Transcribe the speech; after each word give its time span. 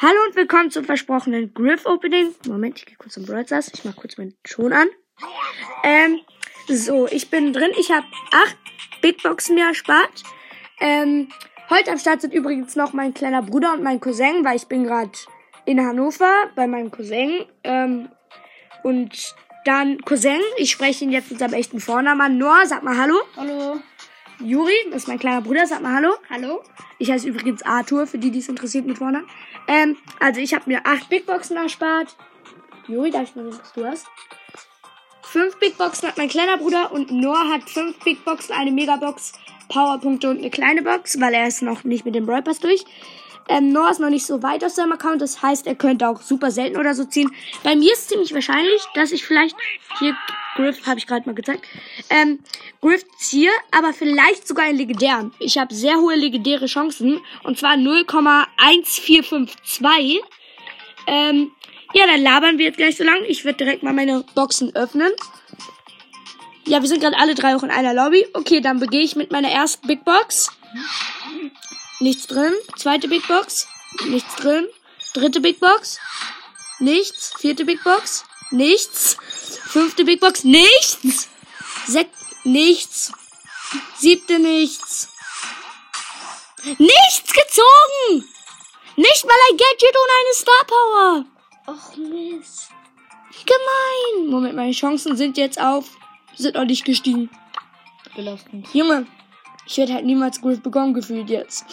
Hallo 0.00 0.14
und 0.28 0.36
willkommen 0.36 0.70
zum 0.70 0.84
versprochenen 0.84 1.52
Griff 1.52 1.84
Opening. 1.84 2.32
Moment, 2.46 2.78
ich 2.78 2.86
gehe 2.86 2.94
kurz 2.94 3.14
zum 3.14 3.26
Brawl 3.26 3.44
Stars. 3.44 3.72
Ich 3.74 3.84
mach 3.84 3.96
kurz 3.96 4.16
meinen 4.16 4.32
Ton 4.44 4.72
an. 4.72 4.86
Ähm, 5.82 6.20
so, 6.68 7.08
ich 7.08 7.30
bin 7.30 7.52
drin. 7.52 7.72
Ich 7.76 7.90
habe 7.90 8.06
acht 8.30 8.56
Big 9.02 9.20
Boxen 9.24 9.56
mir 9.56 9.66
erspart. 9.66 10.22
Ähm, 10.78 11.30
heute 11.68 11.90
am 11.90 11.98
Start 11.98 12.20
sind 12.20 12.32
übrigens 12.32 12.76
noch 12.76 12.92
mein 12.92 13.12
kleiner 13.12 13.42
Bruder 13.42 13.72
und 13.72 13.82
mein 13.82 13.98
Cousin, 13.98 14.44
weil 14.44 14.54
ich 14.54 14.68
bin 14.68 14.84
gerade 14.84 15.10
in 15.64 15.84
Hannover 15.84 16.32
bei 16.54 16.68
meinem 16.68 16.92
Cousin. 16.92 17.44
Ähm, 17.64 18.08
und 18.84 19.34
dann 19.64 20.00
Cousin, 20.02 20.38
ich 20.58 20.70
spreche 20.70 21.06
ihn 21.06 21.10
jetzt 21.10 21.32
mit 21.32 21.40
seinem 21.40 21.54
echten 21.54 21.80
Vornamen. 21.80 22.38
Noah, 22.38 22.66
sag 22.66 22.84
mal 22.84 22.96
Hallo. 22.96 23.16
Hallo. 23.36 23.80
Juri, 24.40 24.74
das 24.90 25.02
ist 25.02 25.08
mein 25.08 25.18
kleiner 25.18 25.42
Bruder, 25.42 25.66
sag 25.66 25.82
mal 25.82 25.94
Hallo. 25.94 26.14
Hallo. 26.30 26.62
Ich 26.98 27.10
heiße 27.10 27.26
übrigens 27.28 27.62
Arthur, 27.62 28.06
für 28.06 28.18
die, 28.18 28.30
die 28.30 28.38
es 28.38 28.48
interessiert 28.48 28.86
mit 28.86 28.98
vorne. 28.98 29.24
Ähm, 29.66 29.96
also 30.20 30.40
ich 30.40 30.54
habe 30.54 30.64
mir 30.66 30.80
acht 30.84 31.08
Big 31.08 31.26
Boxen 31.26 31.56
erspart. 31.56 32.16
Juri, 32.86 33.10
darf 33.10 33.24
ich 33.24 33.34
mal 33.34 33.50
sehen, 33.50 33.60
was 33.60 33.72
du 33.72 33.84
hast? 33.84 34.06
Fünf 35.22 35.58
Big 35.58 35.76
Boxen 35.76 36.08
hat 36.08 36.18
mein 36.18 36.28
kleiner 36.28 36.56
Bruder 36.56 36.92
und 36.92 37.10
Noah 37.10 37.48
hat 37.48 37.68
fünf 37.68 37.98
Big 38.04 38.24
Boxen, 38.24 38.54
eine 38.54 38.70
Megabox, 38.70 39.32
Powerpunkte 39.68 40.30
und 40.30 40.38
eine 40.38 40.50
kleine 40.50 40.82
Box, 40.82 41.20
weil 41.20 41.34
er 41.34 41.48
ist 41.48 41.60
noch 41.62 41.82
nicht 41.82 42.04
mit 42.04 42.14
dem 42.14 42.24
Brawl 42.24 42.42
Pass 42.42 42.60
durch. 42.60 42.84
Ähm, 43.48 43.72
Noah 43.72 43.90
ist 43.90 43.98
noch 43.98 44.10
nicht 44.10 44.24
so 44.24 44.42
weit 44.42 44.62
aus 44.62 44.76
seinem 44.76 44.92
Account, 44.92 45.20
das 45.20 45.42
heißt, 45.42 45.66
er 45.66 45.74
könnte 45.74 46.08
auch 46.08 46.22
super 46.22 46.50
selten 46.50 46.78
oder 46.78 46.94
so 46.94 47.04
ziehen. 47.04 47.30
Bei 47.64 47.74
mir 47.74 47.92
ist 47.92 48.08
ziemlich 48.08 48.32
wahrscheinlich, 48.34 48.82
dass 48.94 49.10
ich 49.10 49.26
vielleicht 49.26 49.56
hier 49.98 50.16
Griff 50.58 50.86
habe 50.86 50.98
ich 50.98 51.06
gerade 51.06 51.28
mal 51.28 51.34
gezeigt. 51.36 51.64
Ähm, 52.10 52.40
Griff 52.80 53.04
ziehe, 53.18 53.52
aber 53.70 53.92
vielleicht 53.92 54.48
sogar 54.48 54.64
einen 54.64 54.76
legendären. 54.76 55.32
Ich 55.38 55.56
habe 55.56 55.72
sehr 55.72 55.98
hohe 55.98 56.16
legendäre 56.16 56.66
Chancen 56.66 57.20
und 57.44 57.56
zwar 57.58 57.74
0,1452. 57.74 60.18
Ähm, 61.06 61.52
ja, 61.94 62.06
dann 62.06 62.20
labern 62.20 62.58
wir 62.58 62.66
jetzt 62.66 62.76
gleich 62.76 62.96
so 62.96 63.04
lang. 63.04 63.22
Ich 63.28 63.44
werde 63.44 63.58
direkt 63.58 63.84
mal 63.84 63.92
meine 63.92 64.24
Boxen 64.34 64.74
öffnen. 64.74 65.12
Ja, 66.66 66.82
wir 66.82 66.88
sind 66.88 67.00
gerade 67.00 67.16
alle 67.16 67.36
drei 67.36 67.54
auch 67.54 67.62
in 67.62 67.70
einer 67.70 67.94
Lobby. 67.94 68.26
Okay, 68.34 68.60
dann 68.60 68.80
begehe 68.80 69.02
ich 69.02 69.14
mit 69.14 69.30
meiner 69.30 69.50
ersten 69.50 69.86
Big 69.86 70.04
Box. 70.04 70.50
Nichts 72.00 72.26
drin. 72.26 72.52
Zweite 72.76 73.06
Big 73.06 73.28
Box. 73.28 73.68
Nichts 74.08 74.34
drin. 74.34 74.66
Dritte 75.14 75.40
Big 75.40 75.60
Box. 75.60 76.00
Nichts. 76.80 77.32
Vierte 77.38 77.64
Big 77.64 77.84
Box. 77.84 78.24
Nichts. 78.50 79.16
Fünfte 79.78 80.04
Big 80.04 80.18
Box. 80.18 80.42
Nichts. 80.42 81.28
Sek 81.86 82.08
nichts. 82.42 83.12
Siebte 83.96 84.40
nichts. 84.40 85.08
Nichts 86.64 87.32
gezogen. 87.32 88.28
Nicht 88.96 89.24
mal 89.24 89.36
ein 89.48 89.56
Gadget 89.56 89.96
und 90.02 90.10
eine 90.18 90.34
Star 90.34 90.64
Power. 90.66 91.24
Och 91.68 91.96
Mist. 91.96 92.70
Gemein. 93.46 94.28
Moment, 94.28 94.56
meine 94.56 94.72
Chancen 94.72 95.16
sind 95.16 95.36
jetzt 95.36 95.60
auf. 95.60 95.84
Sind 96.34 96.56
noch 96.56 96.64
nicht 96.64 96.84
gestiegen. 96.84 97.30
Belastend. 98.16 98.66
Junge, 98.74 99.06
ich 99.64 99.76
werde 99.76 99.94
halt 99.94 100.06
niemals 100.06 100.40
Griff 100.40 100.60
bekommen 100.60 100.92
gefühlt 100.92 101.30
jetzt. 101.30 101.64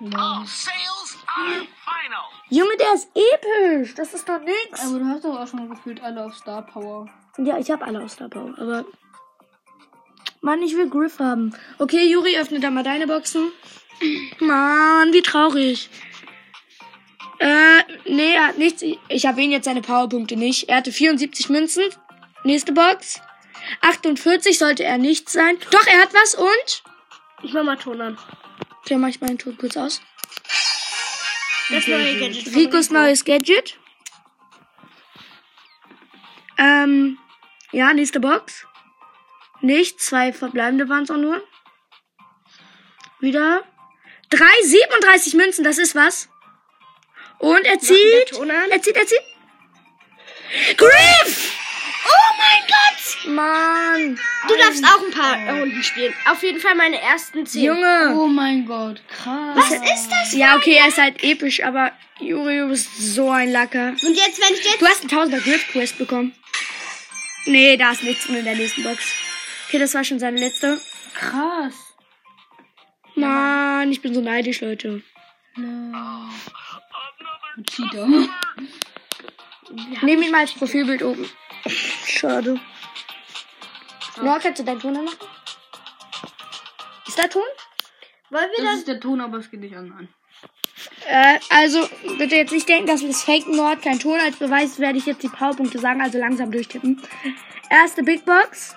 Ja. 0.00 0.44
Sales 0.44 1.16
are 1.28 1.64
final. 1.84 2.24
Junge, 2.48 2.76
der 2.76 2.94
ist 2.94 3.08
episch. 3.14 3.94
Das 3.94 4.14
ist 4.14 4.28
doch 4.28 4.40
nix. 4.40 4.80
Aber 4.80 4.98
du 4.98 5.06
hast 5.06 5.24
doch 5.24 5.38
auch 5.38 5.46
schon 5.46 5.70
gefühlt 5.70 6.02
alle 6.02 6.26
auf 6.26 6.34
Star 6.34 6.62
Power. 6.62 7.08
Ja, 7.38 7.58
ich 7.58 7.70
habe 7.70 7.84
alle 7.84 8.02
aus 8.02 8.12
Star 8.12 8.28
Power, 8.28 8.54
aber. 8.58 8.84
Mann, 10.40 10.62
ich 10.62 10.76
will 10.76 10.90
Griff 10.90 11.18
haben. 11.18 11.54
Okay, 11.78 12.10
Juri, 12.10 12.36
öffne 12.36 12.60
da 12.60 12.70
mal 12.70 12.82
deine 12.82 13.06
Boxen. 13.06 13.52
Mann, 14.40 15.12
wie 15.12 15.22
traurig. 15.22 15.88
Äh, 17.38 17.82
nee, 18.06 18.34
er 18.34 18.48
hat 18.48 18.58
nichts. 18.58 18.82
Ich 19.08 19.24
erwähne 19.24 19.54
jetzt 19.54 19.64
seine 19.64 19.82
Powerpunkte 19.82 20.36
nicht. 20.36 20.68
Er 20.68 20.78
hatte 20.78 20.92
74 20.92 21.48
Münzen. 21.48 21.84
Nächste 22.44 22.72
Box. 22.72 23.20
48 23.80 24.58
sollte 24.58 24.84
er 24.84 24.98
nicht 24.98 25.28
sein. 25.28 25.56
Doch, 25.70 25.86
er 25.86 26.02
hat 26.02 26.12
was 26.12 26.34
und? 26.34 26.82
Ich 27.42 27.52
mach 27.52 27.64
mal 27.64 27.76
Ton 27.76 28.00
an. 28.00 28.18
Okay, 28.80 28.96
mach 28.96 29.08
ich 29.08 29.20
meinen 29.20 29.38
Ton 29.38 29.56
kurz 29.56 29.76
aus. 29.76 30.00
Das 31.70 31.86
neue 31.86 32.18
Gadget. 32.18 32.54
Ricos 32.54 32.90
Rico. 32.90 32.94
neues 32.94 33.24
Gadget. 33.24 33.78
Ähm, 36.58 37.18
ja, 37.72 37.92
nächste 37.92 38.20
Box. 38.20 38.66
Nicht, 39.60 40.00
zwei 40.00 40.32
verbleibende 40.32 40.88
waren 40.88 41.04
es 41.04 41.10
auch 41.10 41.16
nur. 41.16 41.42
Wieder. 43.20 43.62
Drei, 44.30 44.62
37 44.62 45.34
Münzen, 45.34 45.64
das 45.64 45.78
ist 45.78 45.94
was. 45.94 46.28
Und 47.38 47.64
er 47.64 47.78
zieht. 47.78 48.32
Er 48.70 48.82
zieht, 48.82 48.96
er 48.96 49.06
zieht. 49.06 49.20
Griff! 50.76 51.52
Oh 52.04 52.34
mein 52.38 52.66
Gott! 52.68 53.26
Mann. 53.26 54.18
Du 54.48 54.56
darfst 54.56 54.84
auch 54.84 55.04
ein 55.04 55.12
paar 55.12 55.60
Runden 55.60 55.82
spielen. 55.82 56.12
Auf 56.26 56.42
jeden 56.42 56.60
Fall 56.60 56.74
meine 56.74 57.00
ersten 57.00 57.46
zehn. 57.46 57.64
Junge. 57.64 58.14
Oh 58.16 58.26
mein 58.26 58.66
Gott, 58.66 59.00
krass. 59.08 59.56
Was 59.56 59.70
ist 59.70 60.08
das? 60.10 60.32
Ja, 60.34 60.56
okay, 60.56 60.74
er 60.74 60.88
ist 60.88 60.98
halt 60.98 61.22
episch, 61.22 61.62
aber 61.62 61.92
Juri, 62.18 62.58
du 62.58 62.68
bist 62.68 62.96
so 62.98 63.30
ein 63.30 63.50
Lacker. 63.50 63.90
Und 63.90 64.16
jetzt, 64.16 64.40
wenn 64.40 64.54
ich 64.54 64.64
jetzt. 64.64 64.80
Du 64.80 64.86
hast 64.86 65.02
einen 65.02 65.32
1000er 65.32 65.40
Griff 65.42 65.66
Quest 65.68 65.98
bekommen. 65.98 66.34
Nee, 67.46 67.76
da 67.76 67.92
ist 67.92 68.02
nichts 68.04 68.26
drin 68.26 68.36
in 68.36 68.44
der 68.44 68.54
nächsten 68.56 68.82
Box. 68.82 69.12
Okay, 69.68 69.78
das 69.78 69.94
war 69.94 70.04
schon 70.04 70.18
seine 70.18 70.38
letzte. 70.38 70.80
Krass. 71.14 71.74
Mann, 73.14 73.90
ich 73.90 74.00
bin 74.00 74.14
so 74.14 74.20
neidisch, 74.20 74.60
Leute. 74.60 75.02
No. 75.56 76.28
Cheater. 77.70 78.06
Nehm 80.02 80.22
ihn 80.22 80.30
mal 80.30 80.40
als 80.40 80.52
Profilbild 80.52 81.02
oben. 81.02 81.28
Schade. 82.06 82.58
Noah, 84.20 84.38
kannst 84.38 84.60
du 84.60 84.64
deinen 84.64 84.80
Ton 84.80 84.96
anmachen? 84.96 85.18
Ist 87.06 87.18
da 87.18 87.26
Ton? 87.26 87.42
Wollen 88.30 88.48
wir 88.56 88.64
Das 88.64 88.70
das? 88.72 88.78
ist 88.80 88.88
der 88.88 89.00
Ton, 89.00 89.20
aber 89.20 89.38
es 89.38 89.50
geht 89.50 89.60
nicht 89.60 89.76
an. 89.76 90.08
Äh, 91.08 91.38
also, 91.50 91.88
bitte 92.18 92.36
jetzt 92.36 92.52
nicht 92.52 92.68
denken, 92.68 92.86
dass 92.86 93.00
wir 93.00 93.08
das 93.08 93.22
faken. 93.22 93.60
Hat 93.60 93.82
keinen 93.82 93.98
Ton. 93.98 94.18
Als 94.20 94.36
Beweis 94.36 94.78
werde 94.78 94.98
ich 94.98 95.06
jetzt 95.06 95.22
die 95.22 95.28
Powerpunkte 95.28 95.78
sagen, 95.78 96.00
also 96.00 96.18
langsam 96.18 96.50
durchtippen. 96.50 97.00
Erste 97.70 98.02
Big 98.02 98.24
Box. 98.24 98.74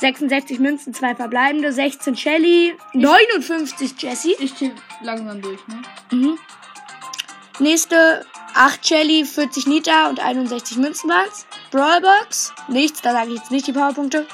66 0.00 0.60
Münzen, 0.60 0.94
zwei 0.94 1.14
verbleibende, 1.14 1.72
16 1.72 2.16
Shelly, 2.16 2.76
59 2.92 4.00
Jessie. 4.00 4.36
Ich 4.38 4.54
tippe 4.54 4.80
langsam 5.02 5.42
durch, 5.42 5.58
ne? 5.66 5.82
Mhm. 6.12 6.38
Nächste 7.58 8.24
8 8.54 8.86
Shelly, 8.86 9.24
40 9.24 9.66
Nita 9.66 10.08
und 10.08 10.20
61 10.20 10.76
Münzen 10.76 11.10
waren's. 11.10 11.46
Brawlbox, 11.72 12.52
nichts, 12.68 13.02
da 13.02 13.12
sage 13.12 13.30
ich 13.30 13.38
jetzt 13.38 13.50
nicht 13.50 13.66
die 13.66 13.72
Powerpunkte. 13.72 14.26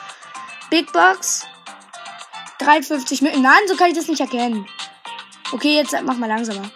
Big 0.68 0.92
Box, 0.92 1.46
53 2.58 3.22
Münzen. 3.22 3.42
Nein, 3.42 3.60
so 3.66 3.74
kann 3.76 3.88
ich 3.88 3.96
das 3.96 4.08
nicht 4.08 4.20
erkennen. 4.20 4.66
Okay, 5.52 5.76
jetzt 5.76 5.96
mach 6.04 6.18
mal 6.18 6.26
langsamer. 6.26 6.70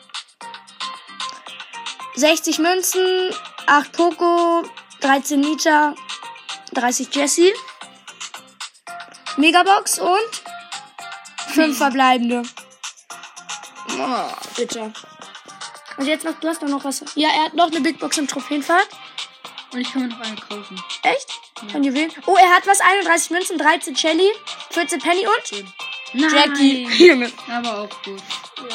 60 2.18 2.58
Münzen, 2.58 3.32
8 3.66 3.92
Poco, 3.92 4.64
13 5.00 5.40
Nita, 5.40 5.94
30 6.72 7.14
Jessie. 7.14 7.52
Megabox 9.36 10.00
und 10.00 10.42
5 11.52 11.78
verbleibende. 11.78 12.42
Oh, 14.00 14.30
bitte. 14.56 14.92
Und 15.96 16.06
jetzt 16.06 16.24
noch, 16.24 16.34
du 16.40 16.48
hast 16.48 16.60
doch 16.60 16.68
noch 16.68 16.84
was. 16.84 17.04
Ja, 17.14 17.28
er 17.28 17.44
hat 17.44 17.54
noch 17.54 17.70
eine 17.70 17.80
Big 17.80 18.00
Box 18.00 18.18
im 18.18 18.26
Trophäenfahrt. 18.26 18.88
Und 19.72 19.80
ich 19.80 19.92
kann 19.92 20.02
mir 20.02 20.08
noch 20.08 20.20
eine 20.20 20.34
kaufen. 20.36 20.82
Echt? 21.04 21.28
Von 21.70 21.84
Juwelen. 21.84 22.10
Oh, 22.26 22.36
er 22.36 22.50
hat 22.50 22.66
was. 22.66 22.80
31 22.80 23.30
Münzen, 23.30 23.58
13 23.58 23.94
Shelly, 23.96 24.28
14 24.70 24.98
Penny 25.00 25.24
und 25.26 25.64
Nein. 26.14 26.30
Jackie. 26.34 27.32
Aber 27.52 27.82
auch 27.82 28.02
gut. 28.02 28.20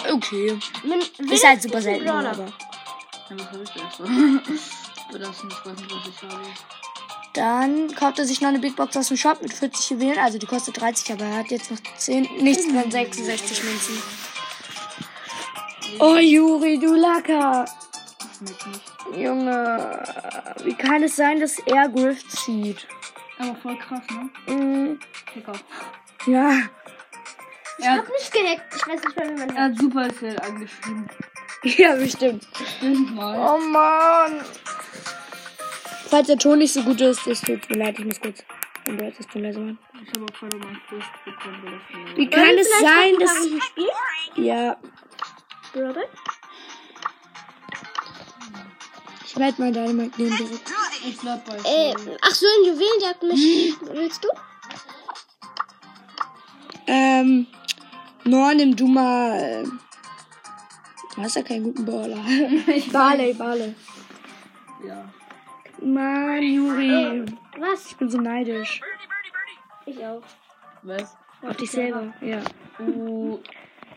Okay. 0.09 0.57
Nimm- 0.83 1.31
Ist 1.31 1.45
halt 1.45 1.61
super 1.61 1.77
ein 1.77 1.83
selten, 1.83 2.09
aber. 2.09 2.45
Ja, 3.33 3.39
was 3.39 3.51
habe 3.51 3.63
ich 3.63 3.69
da 3.71 3.79
erst 3.83 3.97
so? 3.97 4.03
Belassen, 5.11 5.49
ich 5.49 5.65
weiß 5.65 5.77
nicht, 5.79 5.91
was 5.95 6.07
ich 6.07 6.23
habe. 6.23 6.43
Dann 7.33 7.95
kauft 7.95 8.19
er 8.19 8.25
sich 8.25 8.41
noch 8.41 8.49
eine 8.49 8.59
Big 8.59 8.75
Box 8.75 8.95
aus 8.95 9.07
dem 9.07 9.17
Shop 9.17 9.41
mit 9.41 9.51
40 9.53 9.89
Juwelen. 9.91 10.19
Also 10.19 10.37
die 10.37 10.45
kostet 10.45 10.79
30, 10.79 11.13
aber 11.13 11.25
er 11.25 11.37
hat 11.37 11.47
jetzt 11.51 11.71
noch 11.71 11.79
10, 11.97 12.27
nichts 12.43 12.67
drin, 12.67 12.91
66 12.91 13.63
Münzen. 13.63 13.97
Oh, 15.99 16.17
Juri, 16.17 16.79
du 16.79 16.93
Lacker. 16.95 17.65
Junge, 19.15 20.03
wie 20.63 20.73
kann 20.75 21.03
es 21.03 21.15
sein, 21.15 21.39
dass 21.39 21.57
er 21.59 21.89
Griff 21.89 22.27
zieht? 22.29 22.87
Aber 23.39 23.55
voll 23.55 23.77
krass, 23.79 24.01
ne? 24.47 24.97
Lecker. 25.35 25.53
ja. 26.27 26.51
Ich 27.79 27.85
Er 27.85 27.93
hab 27.93 28.05
hat, 28.05 28.09
nicht 28.09 28.31
gehackt. 28.31 28.75
Ich 28.75 28.87
weiß 28.87 29.01
nicht 29.03 29.17
mehr, 29.17 29.29
wie 29.29 29.39
man 29.39 29.55
er 29.55 29.63
hat 29.63 29.77
Supercell 29.79 30.39
angeschrieben. 30.39 31.09
Ja, 31.77 31.95
bestimmt. 31.95 32.45
Stimmt 32.77 33.15
mal. 33.15 33.37
Oh 33.39 33.57
Mann. 33.57 34.41
Falls 36.07 36.27
der 36.27 36.37
Ton 36.37 36.59
nicht 36.59 36.73
so 36.73 36.83
gut 36.83 36.99
ist, 37.01 37.25
es 37.25 37.41
tut 37.41 37.69
mir 37.69 37.77
leid, 37.77 37.97
ich 37.97 38.05
muss 38.05 38.19
kurz 38.19 38.43
Brawl 38.85 39.13
das 39.17 39.27
Ton 39.27 39.43
leiser 39.43 39.59
machen. 39.59 39.79
Ich 40.01 40.09
habe 40.09 40.25
auch 40.25 40.39
gerade 40.39 40.57
meinen 40.57 40.81
Quest 40.89 41.09
bekommen, 41.25 41.81
Wie 42.15 42.29
kann 42.29 42.57
es 42.57 42.69
sein, 42.79 43.15
dass... 43.19 43.47
Ja, 44.35 44.77
Robert? 45.73 46.09
Schneid 49.31 49.57
mal 49.57 49.71
deine 49.71 49.93
Mike 49.93 50.13
neben 50.17 50.35
direkt. 50.37 50.71
Ich 51.07 51.17
bleib 51.17 51.45
bei 51.45 51.55
Äh, 51.65 51.95
ach 52.21 52.31
so, 52.31 52.45
in 52.59 52.73
Juwelenjagd 52.73 53.23
mich. 53.23 53.73
Willst 53.91 54.23
du? 54.23 54.27
Ähm, 56.85 57.47
Nor, 58.25 58.53
nimm 58.53 58.75
du 58.75 58.87
mal. 58.87 59.65
Du 61.15 61.21
hast 61.21 61.35
ja 61.35 61.43
keinen 61.43 61.63
guten 61.63 61.85
Baller. 61.85 62.17
Barley, 62.91 63.33
Barley. 63.33 63.75
Ja. 64.85 65.05
Mann, 65.81 66.41
Juri. 66.41 67.25
Was? 67.59 67.87
Ich 67.87 67.95
bin 67.97 68.09
so 68.09 68.17
neidisch. 68.19 68.81
Ich 69.85 69.97
auch. 70.03 70.23
Was? 70.81 71.15
Auf 71.41 71.57
dich 71.57 71.69
selber, 71.69 72.13
ja. 72.21 72.41
Du 72.77 73.41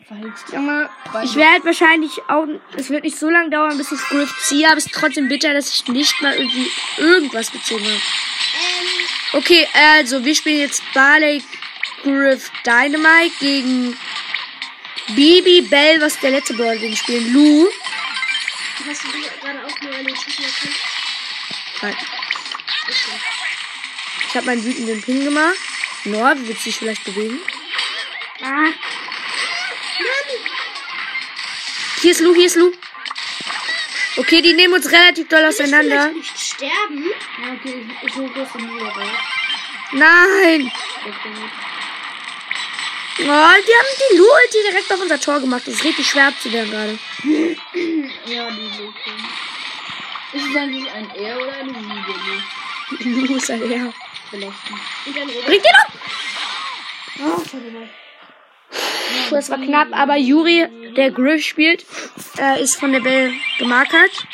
verhältst 0.06 0.48
dich. 0.48 0.54
Junge, 0.54 0.90
ich 1.22 1.36
werde 1.36 1.64
wahrscheinlich 1.64 2.18
auch. 2.28 2.46
Es 2.76 2.90
wird 2.90 3.04
nicht 3.04 3.18
so 3.18 3.30
lange 3.30 3.50
dauern, 3.50 3.78
bis 3.78 3.92
ich 3.92 4.00
Griff 4.00 4.32
ziehe, 4.42 4.66
aber 4.66 4.78
es 4.78 4.86
ist 4.86 4.94
trotzdem 4.94 5.28
bitter, 5.28 5.54
dass 5.54 5.72
ich 5.72 5.88
nicht 5.88 6.20
mal 6.20 6.34
irgendwie 6.34 6.70
irgendwas 6.98 7.50
gezogen 7.50 7.84
habe. 7.84 9.38
Okay, 9.38 9.66
also 9.74 10.24
wir 10.24 10.34
spielen 10.34 10.60
jetzt 10.60 10.82
Barley, 10.92 11.42
Griff, 12.02 12.50
Dynamite 12.64 13.34
gegen 13.40 13.96
Bibi, 15.14 15.62
Bell, 15.62 16.00
was 16.00 16.14
ist 16.14 16.22
der 16.22 16.32
letzte 16.32 16.54
Brawler, 16.54 16.76
den 16.76 16.96
spielen? 16.96 17.32
Lou. 17.32 17.68
Hast 18.88 19.04
du 19.04 19.08
gerade 19.08 19.64
auch 19.64 19.80
nur 19.80 19.94
eine 19.94 20.16
Schüssel 20.16 20.44
erkannt? 20.44 20.76
Nein. 21.82 21.96
Ich 24.28 24.36
habe 24.36 24.46
meinen 24.46 24.64
wütenden 24.64 25.02
Pin 25.02 25.24
gemacht. 25.24 25.56
Nor, 26.04 26.36
wie 26.36 26.48
willst 26.48 26.62
du 26.62 26.70
dich 26.70 26.78
vielleicht 26.78 27.04
bewegen? 27.04 27.40
Ah. 28.42 28.68
Hier 32.02 32.10
ist 32.10 32.20
Lou, 32.20 32.34
hier 32.34 32.46
ist 32.46 32.56
Lou. 32.56 32.72
Okay, 34.18 34.40
die 34.40 34.54
nehmen 34.54 34.74
uns 34.74 34.90
relativ 34.90 35.28
doll 35.28 35.44
auseinander. 35.44 36.10
Vielleicht 36.10 36.16
nicht 36.16 36.54
sterben. 36.54 37.04
Ja, 37.42 37.52
okay, 37.52 37.86
ich, 38.02 38.08
ich 38.08 38.16
wieder 38.16 38.86
raus. 38.86 39.08
Nein! 39.92 40.72
Gut. 41.04 41.14
Oh, 43.18 43.22
die 43.24 43.28
haben 43.28 43.92
die 43.98 44.16
Lu-Ulti 44.16 44.58
direkt 44.70 44.92
auf 44.92 45.00
unser 45.00 45.18
Tor 45.18 45.40
gemacht. 45.40 45.62
Das 45.66 45.74
ist 45.74 45.84
richtig 45.84 46.06
schwer 46.06 46.28
abzuwehren 46.28 46.70
gerade. 46.70 46.98
Ja, 48.26 48.50
die 48.50 48.60
Lösung. 48.60 48.94
Ist 50.32 50.44
es 50.50 50.56
eigentlich 50.56 50.90
ein 50.90 51.10
R 51.10 51.36
oder 51.38 51.52
eine 51.54 51.72
Video? 51.72 53.26
Lu 53.26 53.36
ist 53.36 53.50
ein 53.50 53.62
R. 53.62 53.92
Bringt 55.46 55.64
den 55.64 55.72
um! 57.24 57.38
Puh, 59.28 59.34
das 59.34 59.50
war 59.50 59.58
knapp, 59.58 59.88
aber 59.92 60.16
Juri, 60.16 60.66
der 60.96 61.10
Griff 61.10 61.42
spielt, 61.44 61.86
äh, 62.38 62.62
ist 62.62 62.76
von 62.76 62.92
der 62.92 63.00
Bell 63.00 63.32
gemarkert. 63.58 64.26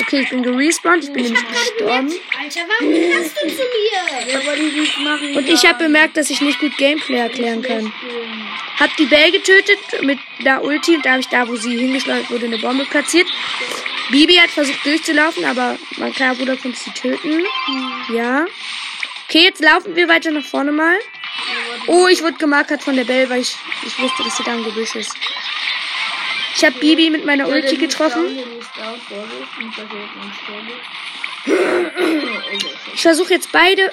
Okay, 0.00 0.20
ich 0.20 0.30
bin 0.30 0.42
gerespawnt, 0.42 1.04
ich 1.04 1.12
bin 1.12 1.24
nämlich 1.24 1.46
gestorben. 1.48 2.12
Alter, 2.38 2.60
warum 2.68 3.10
passt 3.12 3.36
du 3.36 3.48
zu 3.48 3.62
mir? 3.62 4.32
Ja, 4.32 4.46
weil 4.46 4.56
die 4.58 4.80
nicht 4.80 4.98
machen. 4.98 5.36
Und 5.36 5.48
ich 5.48 5.66
habe 5.66 5.84
bemerkt, 5.84 6.16
dass 6.16 6.30
ich 6.30 6.40
nicht 6.40 6.58
gut 6.58 6.76
Gameplay 6.76 7.18
erklären 7.18 7.62
kann. 7.62 7.92
Hab 8.78 8.96
die 8.96 9.06
Bell 9.06 9.30
getötet 9.30 9.78
mit 10.02 10.18
der 10.44 10.64
Ulti 10.64 10.96
und 10.96 11.04
da 11.04 11.10
habe 11.10 11.20
ich 11.20 11.28
da, 11.28 11.46
wo 11.46 11.56
sie 11.56 11.76
hingeschleudert 11.76 12.30
wurde, 12.30 12.46
eine 12.46 12.58
Bombe 12.58 12.84
platziert. 12.86 13.28
Bibi 14.10 14.36
hat 14.36 14.50
versucht 14.50 14.84
durchzulaufen, 14.84 15.44
aber 15.44 15.78
mein 15.98 16.12
kleiner 16.12 16.34
Bruder 16.34 16.56
konnte 16.56 16.78
sie 16.78 16.90
töten. 16.90 17.44
Ja. 18.12 18.46
Okay, 19.28 19.44
jetzt 19.44 19.62
laufen 19.62 19.94
wir 19.94 20.08
weiter 20.08 20.30
nach 20.30 20.44
vorne 20.44 20.72
mal. 20.72 20.98
Oh, 21.86 22.08
ich 22.08 22.22
wurde 22.22 22.34
gemarkert 22.34 22.82
von 22.82 22.96
der 22.96 23.04
Bell, 23.04 23.28
weil 23.30 23.42
ich, 23.42 23.54
ich 23.86 23.98
wusste, 24.00 24.24
dass 24.24 24.36
sie 24.36 24.42
da 24.42 24.54
im 24.54 24.64
Gebüsch 24.64 24.96
ist. 24.96 25.14
Ich 26.56 26.64
habe 26.64 26.78
Bibi 26.78 27.10
mit 27.10 27.24
meiner 27.24 27.48
Ulti 27.48 27.76
getroffen. 27.76 28.38
Ich 32.92 33.02
versuche 33.02 33.32
jetzt 33.32 33.50
beide 33.50 33.90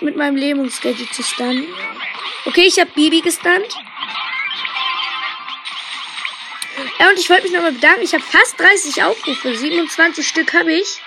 mit 0.00 0.16
meinem 0.16 0.36
Lähmungsgadget 0.36 1.14
zu 1.14 1.22
stunnen. 1.22 1.68
Okay, 2.44 2.62
ich 2.62 2.78
habe 2.80 2.90
Bibi 2.90 3.20
gestunt. 3.20 3.68
Ja, 6.98 7.08
und 7.10 7.18
ich 7.18 7.30
wollte 7.30 7.44
mich 7.44 7.52
nochmal 7.52 7.72
bedanken. 7.72 8.02
Ich 8.02 8.12
habe 8.14 8.24
fast 8.24 8.58
30 8.58 9.02
Aufrufe. 9.04 9.54
27 9.54 10.26
Stück 10.26 10.52
habe 10.54 10.72
ich. 10.72 11.00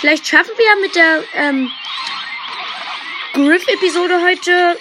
Vielleicht 0.00 0.26
schaffen 0.26 0.52
wir 0.56 0.64
ja 0.64 0.76
mit 0.80 0.94
der 0.94 1.24
ähm, 1.34 1.70
Griff-Episode 3.34 4.22
heute. 4.22 4.78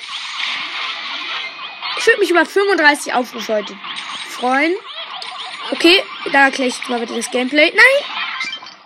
Ich 1.98 2.08
würde 2.08 2.20
mich 2.20 2.30
über 2.30 2.46
35 2.46 3.14
Aufrufe 3.14 3.56
heute 3.56 3.78
freuen. 4.30 4.76
Okay, 5.72 6.04
da 6.32 6.46
erkläre 6.46 6.70
ich 6.70 6.88
mal 6.88 7.00
bitte 7.00 7.16
das 7.16 7.32
Gameplay. 7.32 7.72
Nein! 7.76 8.06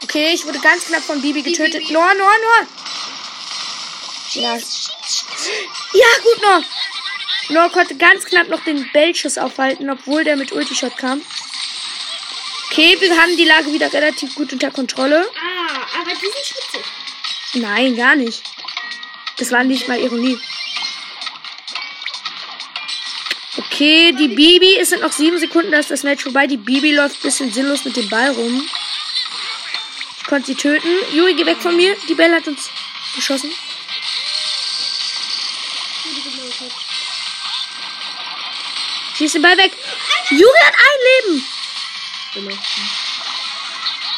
Okay, 0.04 0.34
ich 0.34 0.46
wurde 0.46 0.60
ganz 0.60 0.86
knapp 0.86 1.04
von 1.04 1.22
Bibi 1.22 1.42
getötet. 1.42 1.90
Noah, 1.92 2.14
Noah, 2.14 2.38
Noah! 2.40 2.68
Ja. 4.34 4.56
ja, 4.56 6.08
gut, 6.24 6.42
Noah. 6.42 6.64
Noah 7.50 7.70
konnte 7.72 7.96
ganz 7.96 8.26
knapp 8.26 8.48
noch 8.48 8.64
den 8.64 8.90
Bellschuss 8.92 9.38
aufhalten, 9.38 9.90
obwohl 9.90 10.24
der 10.24 10.36
mit 10.36 10.52
Ultishot 10.52 10.96
kam. 10.98 11.22
Okay, 12.72 12.96
wir 13.00 13.18
haben 13.20 13.36
die 13.36 13.46
Lage 13.46 13.74
wieder 13.74 13.92
relativ 13.92 14.36
gut 14.36 14.54
unter 14.54 14.72
Kontrolle. 14.72 15.28
Ah, 15.36 16.00
aber 16.00 16.12
die 16.12 16.20
sind 16.20 16.46
schwitzig. 16.46 16.86
Nein, 17.56 17.96
gar 17.96 18.16
nicht. 18.16 18.44
Das 19.38 19.52
war 19.52 19.64
nicht 19.64 19.88
mal 19.88 20.00
Ironie. 20.00 20.40
Okay, 23.80 24.12
die 24.12 24.28
Bibi, 24.28 24.76
es 24.76 24.90
sind 24.90 25.02
noch 25.02 25.14
sieben 25.14 25.40
Sekunden, 25.40 25.72
da 25.72 25.80
ist 25.80 25.90
das 25.90 26.04
Match 26.04 26.24
vorbei. 26.24 26.48
Die 26.48 26.58
Bibi 26.58 26.92
läuft 26.92 27.16
ein 27.16 27.22
bisschen 27.22 27.50
sinnlos 27.50 27.86
mit 27.86 27.96
dem 27.96 28.10
Ball 28.10 28.30
rum. 28.32 28.70
Ich 30.18 30.26
konnte 30.26 30.48
sie 30.48 30.56
töten. 30.56 30.90
Juri, 31.14 31.34
geh 31.34 31.46
weg 31.46 31.62
von 31.62 31.78
mir. 31.78 31.96
Die 32.10 32.14
Belle 32.14 32.36
hat 32.36 32.48
uns 32.50 32.70
geschossen. 33.16 33.50
Schieß 39.18 39.32
den 39.32 39.42
Ball 39.44 39.58
weg. 39.58 39.72
Juri 40.30 40.60
hat 40.66 40.74
ein 40.76 41.00
Leben. 41.32 41.46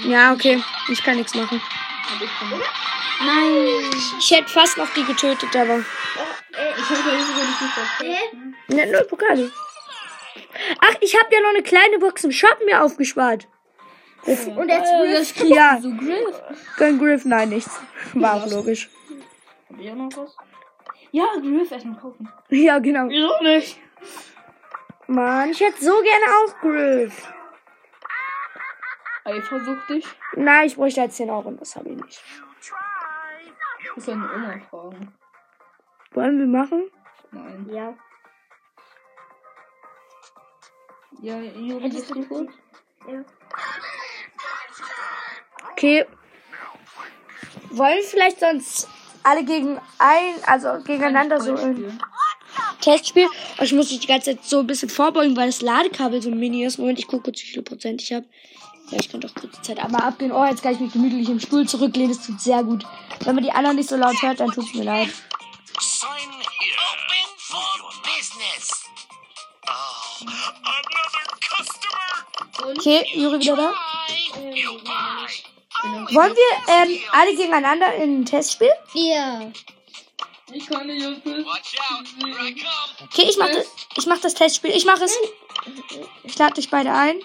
Ja, 0.10 0.34
okay. 0.34 0.60
Ich 0.90 1.04
kann 1.04 1.18
nichts 1.18 1.36
machen. 1.36 1.62
Nein. 3.24 3.92
Ich 4.18 4.32
hätte 4.32 4.52
fast 4.52 4.78
noch 4.78 4.92
die 4.96 5.04
getötet, 5.04 5.56
aber. 5.56 5.86
Ich 6.92 6.98
habe 6.98 7.18
da 7.18 7.24
sogar 7.26 7.46
nicht 8.70 8.92
null 8.92 9.06
Pokale. 9.06 9.52
Ach, 10.82 10.96
ich 11.00 11.16
habe 11.20 11.34
ja 11.34 11.42
noch 11.42 11.50
eine 11.50 11.64
kleine 11.64 12.00
Box 12.00 12.24
im 12.24 12.32
Shop 12.32 12.58
mir 12.66 12.84
aufgespart. 12.84 13.48
Und 14.26 14.70
jetzt 14.70 14.92
Das 14.92 15.34
kriegst 15.34 15.56
Ja. 15.56 15.76
du 15.78 15.82
so 15.84 15.96
Griff. 15.96 16.42
Gönn 16.78 17.00
Griff, 17.00 17.26
nein, 17.26 17.50
nichts. 17.50 17.80
War 18.14 18.36
auch 18.36 18.48
logisch. 18.52 18.90
Hab 19.70 19.80
ich 19.80 19.90
auch 19.90 19.96
noch 19.96 20.18
was? 20.18 20.36
Ja, 21.12 21.26
Griff 21.42 21.72
erstmal 21.72 22.00
kaufen. 22.00 22.30
Ja, 22.50 22.80
genau. 22.80 23.08
Wieso 23.10 23.42
nicht? 23.44 23.80
Mann, 25.08 25.50
ich 25.50 25.60
hätte 25.60 25.84
so 25.84 25.94
gerne 26.02 26.26
auch 26.46 26.60
Griff. 26.62 27.28
Eifersucht 29.24 29.90
dich? 29.90 30.06
Nein, 30.36 30.68
ich 30.68 30.76
bräuchte 30.76 31.02
jetzt 31.02 31.18
10 31.18 31.30
Euro 31.30 31.50
und 31.50 31.62
das 31.62 31.76
habe 31.76 31.90
ich 31.90 31.96
nicht. 31.96 32.22
Wir 33.96 34.04
können 34.04 34.24
Oma 34.24 34.56
fragen. 34.70 35.14
Wollen 36.14 36.40
wir 36.40 36.48
machen? 36.48 36.84
Nein. 37.32 37.70
Ja. 37.72 37.94
Ja, 41.22 41.40
Juri, 41.40 41.90
bist 41.90 42.10
du 42.10 42.26
gut? 42.26 42.50
Ja. 43.08 43.24
Okay. 45.72 46.06
Wollen 47.70 47.98
wir 47.98 48.04
vielleicht 48.04 48.40
sonst 48.40 48.88
alle 49.24 49.46
gegen 49.46 49.80
ein, 50.00 50.36
also 50.46 50.84
gegeneinander 50.84 51.40
so 51.40 51.56
ein 51.56 52.00
Testspiel? 52.82 53.28
Oh, 53.60 53.64
ich 53.64 53.74
muss 53.74 53.92
mich 53.92 54.00
die 54.00 54.08
ganze 54.08 54.32
Zeit 54.32 54.44
so 54.44 54.60
ein 54.60 54.68
bisschen 54.68 54.90
vorbeugen, 54.90 55.38
weil 55.38 55.48
das 55.48 55.62
Ladekabel 55.62 56.22
so 56.22 56.30
ein 56.30 56.40
Mini 56.40 56.66
ist. 56.66 56.80
Moment, 56.80 57.00
ich 57.00 57.08
gucke 57.08 57.24
kurz, 57.24 57.42
wie 57.42 57.48
viel 57.48 57.62
Prozent 57.62 58.02
ich 58.02 58.12
habe. 58.12 58.26
Ja, 58.90 59.00
ich 59.00 59.10
könnte 59.10 59.28
auch 59.28 59.36
kurz 59.36 59.56
die 59.56 59.62
Zeit 59.62 59.80
einmal 59.80 60.02
abgehen. 60.02 60.32
Oh, 60.32 60.44
jetzt 60.44 60.62
kann 60.64 60.74
ich 60.74 60.80
mich 60.80 60.92
gemütlich 60.92 61.30
im 61.30 61.40
Stuhl 61.40 61.68
zurücklehnen. 61.68 62.14
Das 62.14 62.26
tut 62.26 62.42
sehr 62.42 62.64
gut. 62.64 62.86
Wenn 63.24 63.36
man 63.36 63.44
die 63.44 63.52
anderen 63.52 63.78
nicht 63.78 63.90
so 63.90 63.96
laut 63.96 64.22
hört, 64.22 64.40
dann 64.40 64.52
tut 64.52 64.66
es 64.66 64.74
mir 64.74 64.84
leid. 64.84 65.10
Okay, 72.78 73.06
Juri 73.16 73.40
wieder 73.40 73.56
da. 73.56 73.74
Buy. 74.84 76.16
Wollen 76.16 76.36
wir 76.36 76.74
ähm, 76.74 77.00
alle 77.12 77.36
gegeneinander 77.36 77.96
in 77.96 78.22
ein 78.22 78.26
Testspiel? 78.26 78.72
Ja. 78.94 79.52
Ich 80.54 80.68
kann 80.68 80.86
nicht. 80.86 81.06
Okay, 83.04 83.24
ich 83.30 83.38
mach 83.38 83.48
das, 83.48 83.66
ich 83.98 84.06
mach 84.06 84.20
das 84.20 84.34
Testspiel. 84.34 84.72
Ich 84.72 84.86
mache 84.86 85.06
es. 85.06 85.18
Ich 86.24 86.38
lade 86.38 86.54
dich 86.56 86.70
beide 86.70 86.94
ein. 86.94 87.20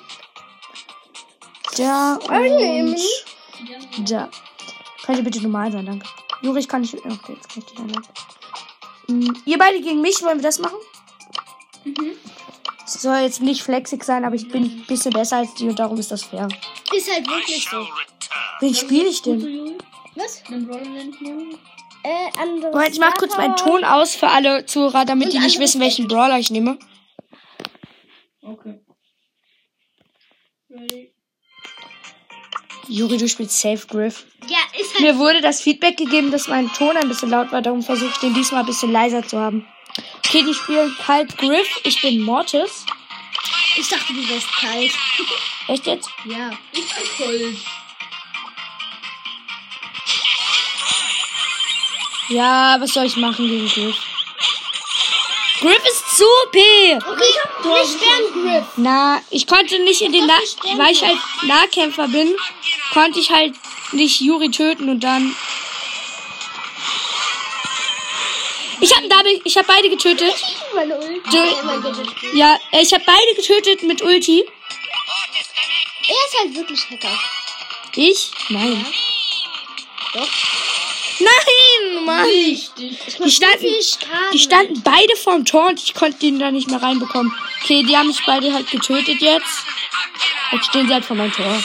Da 1.76 2.14
und 2.14 4.10
da. 4.10 4.30
Könnt 5.04 5.18
ihr 5.18 5.24
bitte 5.24 5.42
normal 5.42 5.70
sein, 5.72 5.86
danke. 5.86 6.06
Juri, 6.42 6.60
ich 6.60 6.68
kann 6.68 6.80
nicht. 6.80 6.94
Okay, 6.94 7.34
jetzt 7.34 7.48
kann 7.48 7.58
ich 7.58 7.64
dich 7.64 7.78
einladen. 7.78 8.08
Hm, 9.08 9.42
Ihr 9.44 9.58
beide 9.58 9.80
gegen 9.80 10.00
mich, 10.00 10.22
wollen 10.22 10.38
wir 10.38 10.42
das 10.42 10.58
machen? 10.58 10.78
Es 11.84 12.35
soll 13.02 13.18
jetzt 13.18 13.40
nicht 13.42 13.62
flexig 13.62 14.04
sein, 14.04 14.24
aber 14.24 14.34
ich 14.34 14.48
bin 14.48 14.64
ein 14.64 14.84
bisschen 14.86 15.12
besser 15.12 15.38
als 15.38 15.54
die 15.54 15.68
und 15.68 15.78
darum 15.78 15.98
ist 15.98 16.10
das 16.10 16.24
fair. 16.24 16.48
Ist 16.94 17.12
halt 17.12 17.26
wirklich 17.28 17.68
so. 17.68 17.86
Wen 18.60 18.74
spiele 18.74 19.08
ich 19.08 19.22
denn? 19.22 19.76
Was? 20.14 20.42
Äh, 22.02 22.40
andere. 22.40 22.70
Moment, 22.70 22.92
ich 22.92 23.00
mach 23.00 23.14
kurz 23.14 23.36
meinen 23.36 23.56
Ton 23.56 23.84
aus 23.84 24.14
für 24.14 24.28
alle 24.28 24.64
Zuhörer, 24.66 25.04
damit 25.04 25.32
die 25.32 25.38
nicht 25.38 25.58
wissen, 25.58 25.80
welchen 25.80 26.06
Brawler 26.06 26.38
ich 26.38 26.50
nehme. 26.50 26.78
Okay. 28.42 28.80
Ready? 30.70 31.12
Juri, 32.88 33.16
du 33.16 33.28
spielst 33.28 33.60
Safe 33.60 33.84
Griff. 33.88 34.26
Ja, 34.46 34.58
ist 34.78 34.94
halt. 34.94 35.02
Mir 35.02 35.18
wurde 35.18 35.40
das 35.40 35.60
Feedback 35.60 35.96
gegeben, 35.96 36.30
dass 36.30 36.46
mein 36.46 36.68
Ton 36.72 36.96
ein 36.96 37.08
bisschen 37.08 37.30
laut 37.30 37.50
war, 37.50 37.60
darum 37.62 37.82
versuche 37.82 38.10
ich 38.10 38.18
den 38.18 38.34
diesmal 38.34 38.60
ein 38.60 38.66
bisschen 38.66 38.92
leiser 38.92 39.26
zu 39.26 39.38
haben. 39.38 39.66
Okay, 40.36 40.44
die 40.44 40.54
spielen 40.54 40.94
kalt 40.98 41.38
Griff. 41.38 41.80
Ich 41.84 42.02
bin 42.02 42.20
Mortis. 42.20 42.84
Ich 43.74 43.88
dachte, 43.88 44.12
du 44.12 44.28
wärst 44.28 44.46
kalt. 44.52 44.92
Echt 45.68 45.86
jetzt? 45.86 46.10
Ja. 46.26 46.50
Ich 46.72 46.84
bin 46.94 47.06
voll. 47.16 47.56
Ja, 52.28 52.76
was 52.78 52.92
soll 52.92 53.06
ich 53.06 53.16
machen 53.16 53.48
gegen 53.48 53.66
Griff? 53.66 53.96
Griff 55.60 55.82
ist 55.86 56.18
zu 56.18 56.24
OP. 56.24 56.54
Okay, 56.54 57.24
wir 57.62 57.86
sperren 57.86 58.42
Griff. 58.42 58.66
Na, 58.76 59.22
ich 59.30 59.46
konnte 59.46 59.78
nicht 59.84 60.02
in 60.02 60.12
den, 60.12 60.26
Na 60.26 60.34
weil 60.76 60.92
ich 60.92 61.02
halt 61.02 61.18
Nahkämpfer 61.44 62.08
bin, 62.08 62.36
konnte 62.92 63.20
ich 63.20 63.30
halt 63.30 63.54
nicht 63.92 64.20
Juri 64.20 64.50
töten 64.50 64.90
und 64.90 65.00
dann. 65.00 65.34
Ich 68.80 68.94
habe 68.94 69.08
Double, 69.08 69.40
ich 69.44 69.56
habe 69.56 69.66
beide 69.66 69.88
getötet. 69.88 70.34
Meine 70.74 70.96
Ulti. 70.96 71.30
Du- 71.30 71.38
Oh. 71.38 72.36
Ja, 72.36 72.58
ich 72.72 72.92
habe 72.92 73.04
beide 73.06 73.34
getötet 73.36 73.82
mit 73.82 74.02
Ulti. 74.02 74.44
Er 76.08 76.14
ist 76.14 76.38
halt 76.38 76.54
wirklich 76.54 76.80
Hacker. 76.90 77.18
Ich? 77.96 78.30
Nein. 78.50 78.86
Doch. 80.12 80.28
Nein, 81.18 82.04
Mann. 82.04 82.24
Richtig. 82.26 82.98
Die 83.24 83.30
standen, 83.30 83.66
die 84.32 84.38
standen 84.38 84.82
beide 84.82 85.16
vorm 85.16 85.44
Tor 85.44 85.68
und 85.68 85.82
ich 85.82 85.94
konnte 85.94 86.18
den 86.18 86.38
da 86.38 86.50
nicht 86.50 86.68
mehr 86.70 86.82
reinbekommen. 86.82 87.32
Okay, 87.62 87.82
die 87.82 87.96
haben 87.96 88.08
mich 88.08 88.20
beide 88.26 88.52
halt 88.52 88.70
getötet 88.70 89.20
jetzt. 89.20 89.64
Jetzt 90.52 90.66
stehen 90.66 90.86
sie 90.86 90.94
halt 90.94 91.04
vor 91.04 91.16
meinem 91.16 91.32
Tor. 91.32 91.62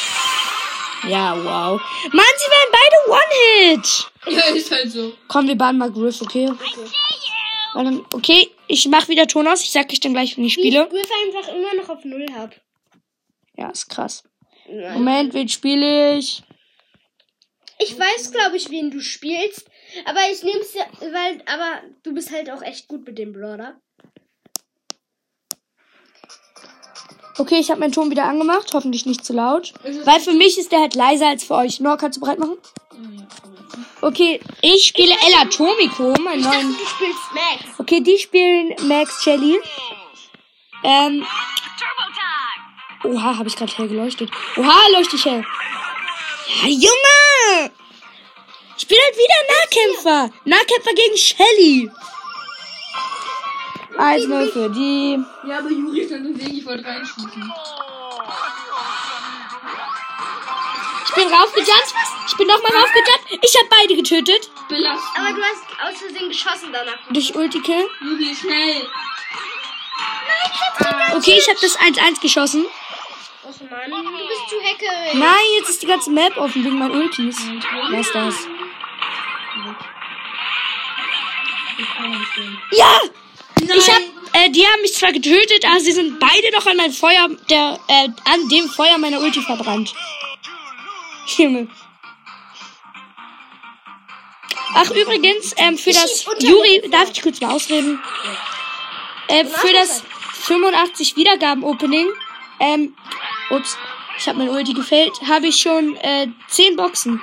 Ja, 1.08 1.36
wow. 1.36 1.82
Mann, 2.12 2.26
sie 2.38 2.52
werden 2.52 2.71
beide 2.82 3.22
One-Hit. 3.22 4.12
Ja, 4.28 4.56
ist 4.56 4.72
halt 4.72 4.92
so. 4.92 5.14
Komm, 5.28 5.48
wir 5.48 5.56
bauen 5.56 5.78
mal 5.78 5.92
Griff, 5.92 6.22
okay? 6.22 6.52
Dann- 7.74 8.06
Okay, 8.14 8.50
ich 8.68 8.88
mach 8.88 9.08
wieder 9.08 9.28
Ton 9.28 9.48
aus. 9.48 9.62
Ich 9.64 9.72
sag 9.72 9.90
euch 9.92 10.00
dann 10.00 10.14
gleich, 10.14 10.38
wenn 10.38 10.44
ich 10.46 10.58
Wie 10.58 10.62
ich 10.62 10.68
spiele. 10.68 10.88
Griff 10.90 11.10
einfach 11.26 11.54
immer 11.54 11.74
noch 11.76 11.90
auf 11.90 12.04
Null 12.04 12.26
hab. 12.36 12.54
Ja, 13.56 13.70
ist 13.70 13.88
krass. 13.90 14.24
Nein. 14.70 14.94
Moment, 14.94 15.34
wen 15.34 15.48
spiele 15.50 16.18
ich? 16.18 16.44
Ich 17.80 17.98
weiß, 17.98 18.32
glaube 18.32 18.58
ich, 18.58 18.70
wen 18.70 18.92
du 18.92 19.00
spielst. 19.00 19.66
Aber 20.06 20.20
ich 20.32 20.44
nehme 20.44 20.60
es 20.60 20.74
ja, 20.74 20.86
weil, 21.00 21.42
aber 21.48 21.82
du 22.04 22.14
bist 22.14 22.32
halt 22.32 22.50
auch 22.52 22.62
echt 22.62 22.88
gut 22.88 23.06
mit 23.06 23.18
dem 23.18 23.34
Brawler. 23.34 23.80
Okay, 27.38 27.60
ich 27.60 27.70
habe 27.70 27.80
meinen 27.80 27.92
Ton 27.94 28.12
wieder 28.12 28.26
angemacht. 28.26 28.68
Hoffentlich 28.74 29.06
nicht 29.06 29.26
zu 29.26 29.34
laut. 29.34 29.74
Weil 30.06 30.20
für 30.20 30.34
mich 30.34 30.58
ist 30.58 30.72
der 30.72 30.80
halt 30.82 30.96
leiser 30.96 31.28
als 31.30 31.44
für 31.44 31.56
euch. 31.56 31.80
Nor, 31.80 31.98
kannst 31.98 32.18
du 32.18 32.22
bereit 32.22 32.40
machen? 32.40 32.58
Okay, 34.02 34.40
ich 34.62 34.88
spiele 34.88 35.14
Ella 35.28 35.46
Tomiko, 35.46 36.14
mein 36.24 36.40
Ich 36.40 36.46
dachte, 36.46 36.58
neuen. 36.58 36.76
du 36.78 36.86
spielst 36.86 37.20
Max. 37.34 37.80
Okay, 37.80 38.02
die 38.02 38.18
spielen 38.18 38.74
Max 38.88 39.24
Shelly. 39.24 39.60
Ähm. 40.84 41.26
Oha, 43.04 43.38
habe 43.38 43.48
ich 43.48 43.56
gerade 43.56 43.72
hell 43.76 43.88
geleuchtet. 43.88 44.30
Oha, 44.58 44.80
leuchte 44.94 45.16
ich 45.16 45.26
hell. 45.26 45.44
Ja, 46.64 46.68
Junge! 46.68 47.72
Ich 48.78 48.88
bin 48.88 48.98
halt 49.00 49.16
wieder 49.16 50.04
Nahkämpfer. 50.04 50.34
Nahkämpfer 50.46 50.94
gegen 50.94 51.18
Shelly. 51.18 51.92
1-0 53.98 54.52
für 54.52 54.70
die. 54.70 55.20
Ja, 55.48 55.60
aber 55.60 55.70
Juri 55.70 56.02
ist 56.02 56.12
dann 56.12 56.26
im 56.26 56.38
Weg, 56.40 56.54
ich 56.54 56.66
wollte 56.66 56.86
reinschießen. 56.86 57.54
Ich 61.06 61.16
bin 61.16 61.28
raufgejumpt. 61.28 61.94
Ich 62.28 62.38
bin 62.38 62.48
nochmal 62.48 62.72
raufgejumpt. 62.72 63.44
Ich 63.44 63.58
habe 63.58 63.68
beide 63.70 63.96
getötet. 63.96 64.50
Belastend. 64.70 65.18
Aber 65.18 65.34
du 65.34 65.42
hast 65.42 65.66
aus 65.84 66.00
Versehen 66.00 66.30
geschossen 66.30 66.70
danach. 66.72 66.98
Durch 67.10 67.36
Ulti-Kill. 67.36 67.90
Juri, 68.02 68.36
schnell. 68.36 68.88
Okay, 71.16 71.38
ich 71.38 71.48
habe 71.50 71.60
das 71.62 71.78
1-1 71.78 72.22
geschossen. 72.22 72.66
Och 73.44 73.54
Mann, 73.90 74.06
du 74.06 74.12
bist 74.28 74.50
zu 74.50 74.56
hackerig. 74.62 75.14
Nein, 75.16 75.46
jetzt 75.58 75.70
ist 75.70 75.82
die 75.82 75.88
ganze 75.88 76.12
Map 76.12 76.38
offen 76.38 76.64
wegen 76.64 76.80
meinen 76.80 76.92
Ultis. 76.92 77.38
Was 77.92 78.08
ist 78.08 78.16
das? 78.16 78.36
Ja! 82.72 83.00
Ich 83.78 83.90
hab, 83.90 84.02
äh, 84.34 84.50
die 84.50 84.66
haben 84.66 84.82
mich 84.82 84.94
zwar 84.94 85.12
getötet, 85.12 85.66
aber 85.66 85.80
sie 85.80 85.92
sind 85.92 86.20
beide 86.20 86.52
noch 86.54 86.66
an 86.66 86.78
mein 86.78 86.92
Feuer, 86.92 87.30
der, 87.50 87.80
äh, 87.88 88.08
an 88.26 88.50
dem 88.50 88.70
Feuer 88.70 88.98
meiner 88.98 89.22
Ulti 89.22 89.42
verbrannt. 89.42 89.94
Junge. 91.38 91.68
Ach, 94.74 94.90
übrigens, 94.92 95.54
ähm, 95.58 95.78
für 95.78 95.92
das, 95.92 96.26
Juri, 96.40 96.82
darf 96.90 97.12
ich 97.12 97.22
kurz 97.22 97.42
mal 97.42 97.52
ausreden? 97.52 98.02
Äh, 99.28 99.46
für 99.46 99.74
das 99.74 100.04
85 100.44 101.16
Wiedergaben-Opening, 101.16 102.08
ähm, 102.60 102.96
ups, 103.50 103.78
ich 104.18 104.28
habe 104.28 104.40
mein 104.40 104.50
Ulti 104.50 104.74
gefällt, 104.74 105.14
habe 105.28 105.48
ich 105.48 105.60
schon, 105.60 105.96
äh, 105.98 106.28
10 106.48 106.76
Boxen. 106.76 107.22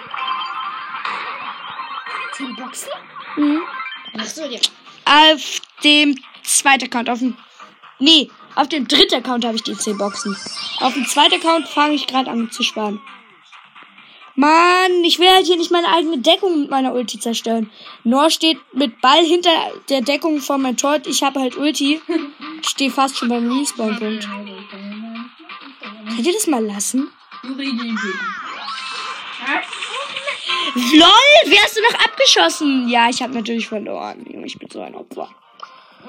Zehn 2.39 2.55
Boxen? 2.55 2.89
Mhm. 3.37 3.63
Ach 4.17 4.27
so, 4.27 4.45
ja. 4.45 4.61
Auf 5.05 5.61
dem 5.83 6.15
zweiten 6.57 6.85
Account, 6.85 7.11
auf 7.11 7.19
dem. 7.19 7.37
Nee, 7.99 8.31
auf 8.55 8.69
dem 8.69 8.89
dritten 8.89 9.17
Account 9.17 9.45
habe 9.45 9.57
ich 9.57 9.63
die 9.63 9.77
10 9.77 9.99
Boxen. 9.99 10.37
Auf 10.81 10.95
dem 10.95 11.07
zweiten 11.07 11.35
Account 11.35 11.69
fange 11.69 11.95
ich 11.95 12.07
gerade 12.07 12.31
an 12.31 12.51
zu 12.51 12.63
sparen. 12.63 13.01
Mann, 14.39 15.03
ich 15.03 15.19
will 15.19 15.29
halt 15.29 15.47
hier 15.47 15.57
nicht 15.57 15.73
meine 15.73 15.89
eigene 15.89 16.19
Deckung 16.19 16.61
mit 16.61 16.71
meiner 16.71 16.95
Ulti 16.95 17.19
zerstören. 17.19 17.73
Nor 18.05 18.31
steht 18.31 18.59
mit 18.73 19.01
Ball 19.01 19.25
hinter 19.25 19.51
der 19.89 20.01
Deckung 20.01 20.41
von 20.41 20.63
meinem 20.63 20.77
Tor. 20.77 21.01
Ich 21.07 21.25
habe 21.25 21.41
halt 21.41 21.57
Ulti. 21.57 22.01
Ich 22.63 22.69
stehe 22.69 22.93
fast 22.93 23.17
schon 23.17 23.31
beim 23.31 23.51
Respawn-Punkt. 23.51 24.29
Könnt 26.15 26.27
ihr 26.27 26.33
das 26.33 26.47
mal 26.47 26.65
lassen? 26.65 27.11
LOL, 30.75 31.11
wer 31.47 31.63
hast 31.63 31.77
du 31.77 31.83
noch 31.83 32.05
abgeschossen? 32.05 32.89
Ja, 32.89 33.09
ich 33.09 33.21
habe 33.21 33.35
natürlich 33.35 33.67
verloren. 33.67 34.25
Junge, 34.31 34.47
Ich 34.47 34.57
bin 34.57 34.71
so 34.71 34.81
ein 34.83 34.95
Opfer. 34.95 35.29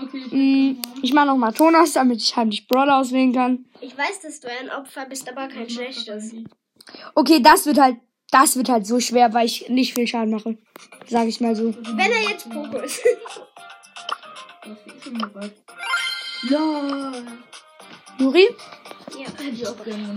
Okay. 0.02 0.36
Mm, 0.36 0.82
Ich 1.02 1.14
mache 1.14 1.28
nochmal 1.28 1.54
Ton 1.54 1.76
aus, 1.76 1.94
damit 1.94 2.22
ich 2.22 2.36
heimlich 2.36 2.68
Brawler 2.68 2.98
auswählen 3.00 3.34
kann. 3.34 3.66
Ich 3.82 3.98
weiß, 3.98 4.22
dass 4.22 4.40
du 4.40 4.48
ein 4.50 4.70
Opfer 4.72 5.06
bist, 5.06 5.28
aber 5.30 5.48
kein 5.48 5.70
schlechtes. 5.70 6.34
Okay, 7.16 7.42
das 7.42 7.66
wird 7.66 7.80
halt, 7.80 7.98
das 8.32 8.56
wird 8.56 8.70
halt 8.70 8.86
so 8.86 9.00
schwer, 9.00 9.34
weil 9.34 9.46
ich 9.46 9.70
nicht 9.70 9.94
viel 9.94 10.08
Schaden 10.08 10.32
mache. 10.32 10.58
Sag 11.08 11.28
ich 11.28 11.40
mal 11.42 11.56
so. 11.56 11.74
Wenn 11.74 12.12
er 12.12 12.30
jetzt 12.30 12.50
Poco 12.50 12.78
ist. 12.80 13.02
LOL. 16.50 17.26
Juri, 18.18 18.48
ja. 19.18 19.28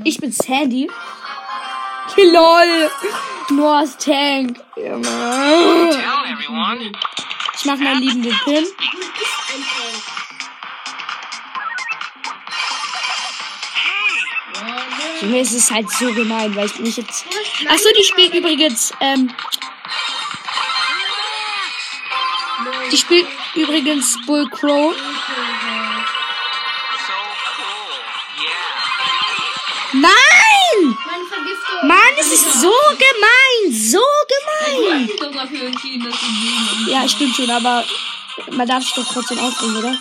Ich 0.04 0.14
ich 0.14 0.20
bin 0.20 0.32
Sandy. 0.32 0.88
LOL. 2.16 2.90
Noahs 3.50 3.96
Tank. 3.98 4.60
Everyone. 4.76 6.92
Ich 7.54 7.64
mach 7.64 7.78
meinen 7.78 8.00
liebenden 8.02 8.34
Pin. 8.44 8.64
Junge, 15.22 15.40
es 15.40 15.52
ist 15.52 15.70
halt 15.70 15.88
so 15.88 16.12
gemein, 16.12 16.54
weil 16.56 16.66
ich 16.66 16.78
mich 16.80 16.96
jetzt. 16.96 17.24
Achso, 17.68 17.88
die 17.96 18.02
spielt 18.02 18.34
übrigens, 18.34 18.92
ähm. 19.00 19.32
Die 22.90 22.96
spielt 22.98 23.28
übrigens 23.54 24.18
Bull 24.26 24.48
Crow. 24.50 24.94
Nein! 29.92 30.96
Meine 31.06 31.24
Vergiftung. 31.24 31.86
Mann, 31.88 32.14
es 32.18 32.32
ist 32.32 32.60
so 32.60 32.72
gemein! 32.98 33.72
So 33.72 34.02
gemein! 34.74 35.08
Ja, 36.88 37.08
stimmt 37.08 37.36
schon, 37.36 37.50
aber 37.50 37.84
man 38.50 38.66
darf 38.66 38.82
sich 38.82 38.94
doch 38.94 39.06
trotzdem 39.06 39.38
aufregen, 39.38 39.76
oder? 39.76 39.96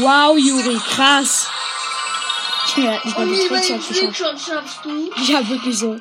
Wow, 0.00 0.36
Juri, 0.36 0.78
krass. 0.94 1.45
Ja, 2.76 3.00
nicht 3.04 3.16
mal 3.16 3.26
die 3.26 3.36
den 3.36 3.48
geschafft. 3.48 3.98
Trickshot 3.98 4.38
schaffst 4.38 4.84
du? 4.84 5.10
Ja, 5.26 5.48
wirklich 5.48 5.78
so. 5.78 5.98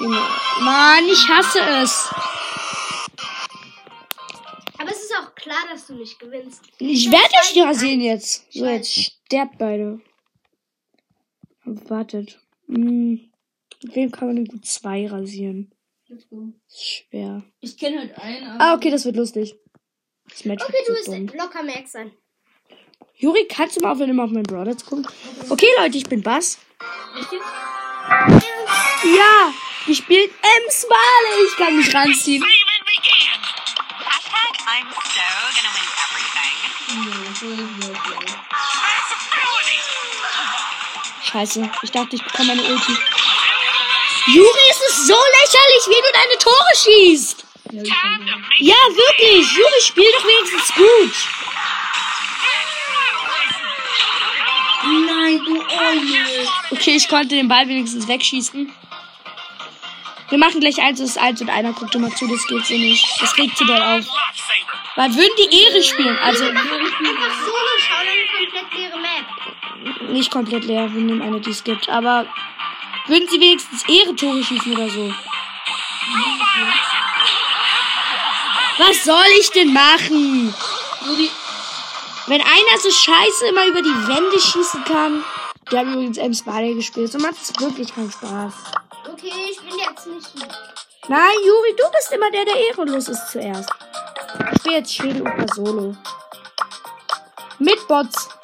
Junge. 0.00 0.20
Mann, 0.60 1.04
ich 1.06 1.28
hasse 1.28 1.60
es. 1.82 2.08
Aber 4.78 4.90
es 4.90 5.02
ist 5.02 5.14
auch 5.18 5.34
klar, 5.34 5.62
dass 5.70 5.86
du 5.86 5.94
nicht 5.94 6.18
gewinnst. 6.18 6.62
Ich 6.78 7.10
werde 7.10 7.34
euch 7.42 7.54
ja 7.54 7.74
sehen 7.74 8.00
jetzt. 8.00 8.50
So, 8.52 8.64
jetzt 8.64 8.92
sterbt 8.92 9.58
beide. 9.58 10.00
Wartet. 11.64 12.40
Hm. 12.66 13.30
Mit 13.82 13.96
wem 13.96 14.10
kann 14.10 14.28
man 14.28 14.36
denn 14.36 14.46
gut 14.46 14.64
zwei 14.64 15.06
rasieren? 15.06 15.74
Let's 16.08 16.28
go. 16.28 16.52
Ist 16.66 16.86
schwer. 16.86 17.42
Ich 17.60 17.76
kenne 17.76 18.00
halt 18.00 18.18
einen. 18.18 18.60
Ah, 18.60 18.74
okay, 18.74 18.90
das 18.90 19.04
wird 19.04 19.16
lustig. 19.16 19.54
Das 20.28 20.44
Match 20.44 20.64
Okay, 20.64 20.72
wird 20.72 20.88
du 20.88 21.04
so 21.04 21.12
wirst 21.12 21.34
locker 21.34 21.62
Max 21.62 21.92
sein. 21.92 22.12
Juri, 23.20 23.46
kannst 23.46 23.76
du 23.76 23.82
mal 23.82 23.92
aufhören, 23.92 24.08
immer 24.08 24.24
auf 24.24 24.30
meinen 24.30 24.44
Brother 24.44 24.74
zu 24.78 24.86
gucken? 24.86 25.06
Okay, 25.50 25.66
Leute, 25.76 25.98
ich 25.98 26.06
bin 26.06 26.22
Bass. 26.22 26.56
Ja, 29.04 29.52
wir 29.84 29.94
spielen 29.94 30.30
Ems 30.40 30.86
Wale. 30.88 31.46
Ich 31.46 31.56
kann 31.58 31.76
mich 31.76 31.94
ranziehen. 31.94 32.42
Scheiße, 41.30 41.70
ich 41.82 41.90
dachte, 41.90 42.16
ich 42.16 42.24
bekomme 42.24 42.52
eine 42.52 42.62
Ulti. 42.62 42.92
Juri, 44.28 44.70
es 44.70 44.80
ist 44.88 45.06
so 45.06 45.14
lächerlich, 45.14 45.86
wie 45.88 46.00
du 46.00 46.12
deine 46.14 46.38
Tore 46.38 46.74
schießt. 46.74 47.44
Ich. 47.72 47.88
Ja, 48.66 48.76
wirklich. 48.88 49.46
Juri, 49.52 49.82
spiel 49.82 50.10
doch 50.10 50.24
wenigstens 50.26 50.74
gut. 50.74 51.12
Nein, 54.90 55.40
du 55.44 55.60
Eule. 55.60 56.48
Okay, 56.70 56.96
ich 56.96 57.08
konnte 57.08 57.28
den 57.28 57.48
Ball 57.48 57.68
wenigstens 57.68 58.08
wegschießen. 58.08 58.72
Wir 60.30 60.38
machen 60.38 60.60
gleich 60.60 60.80
eins 60.80 61.00
ist 61.00 61.18
eins 61.18 61.40
und 61.40 61.50
einer 61.50 61.72
guckt 61.72 61.94
immer 61.94 62.14
zu, 62.14 62.26
das 62.28 62.46
geht 62.46 62.64
so 62.64 62.74
nicht. 62.74 63.04
Das 63.20 63.36
regt 63.36 63.56
zu 63.56 63.64
doll 63.64 63.82
auf. 63.82 64.06
Weil 64.96 65.14
würden 65.14 65.32
die 65.38 65.64
Ehre 65.64 65.82
spielen, 65.82 66.16
also 66.18 66.44
Einfach 66.44 66.62
komplett 68.50 68.74
leere 68.74 68.98
Map. 68.98 70.10
nicht 70.10 70.30
komplett 70.30 70.64
leer, 70.64 70.92
wir 70.92 71.00
nehmen 71.00 71.22
eine, 71.22 71.40
die 71.40 71.50
es 71.50 71.64
gibt, 71.64 71.88
aber 71.88 72.26
würden 73.06 73.28
sie 73.28 73.40
wenigstens 73.40 73.82
Ehre-Tore 73.88 74.42
schießen 74.44 74.72
oder 74.72 74.88
so. 74.88 75.12
Was 78.78 79.04
soll 79.04 79.26
ich 79.40 79.50
denn 79.50 79.72
machen? 79.72 80.54
Juri, 81.06 81.30
Wenn 82.30 82.40
einer 82.42 82.78
so 82.80 82.88
scheiße 82.88 83.48
immer 83.48 83.66
über 83.66 83.82
die 83.82 83.88
Wände 84.06 84.38
schießen 84.38 84.84
kann. 84.84 85.24
Der 85.72 85.80
hat 85.80 85.86
übrigens 85.88 86.16
Ems 86.16 86.44
Ball 86.44 86.74
gespielt. 86.76 87.10
So 87.10 87.18
macht 87.18 87.34
es 87.42 87.52
wirklich 87.58 87.92
keinen 87.92 88.12
Spaß. 88.12 88.54
Okay, 89.12 89.32
ich 89.50 89.58
bin 89.60 89.76
jetzt 89.76 90.06
nicht 90.06 90.34
mit. 90.36 90.48
Nein, 91.08 91.34
Juri, 91.44 91.74
du 91.76 91.82
bist 91.90 92.12
immer 92.12 92.30
der, 92.30 92.44
der 92.44 92.54
ehrenlos 92.54 93.08
ist 93.08 93.32
zuerst. 93.32 93.68
Ich 94.52 94.60
spiele 94.60 94.76
jetzt 94.76 94.94
Schädel 94.94 95.22
Opa 95.22 95.44
Solo. 95.52 95.96
Mit 97.58 97.88
Bots. 97.88 98.28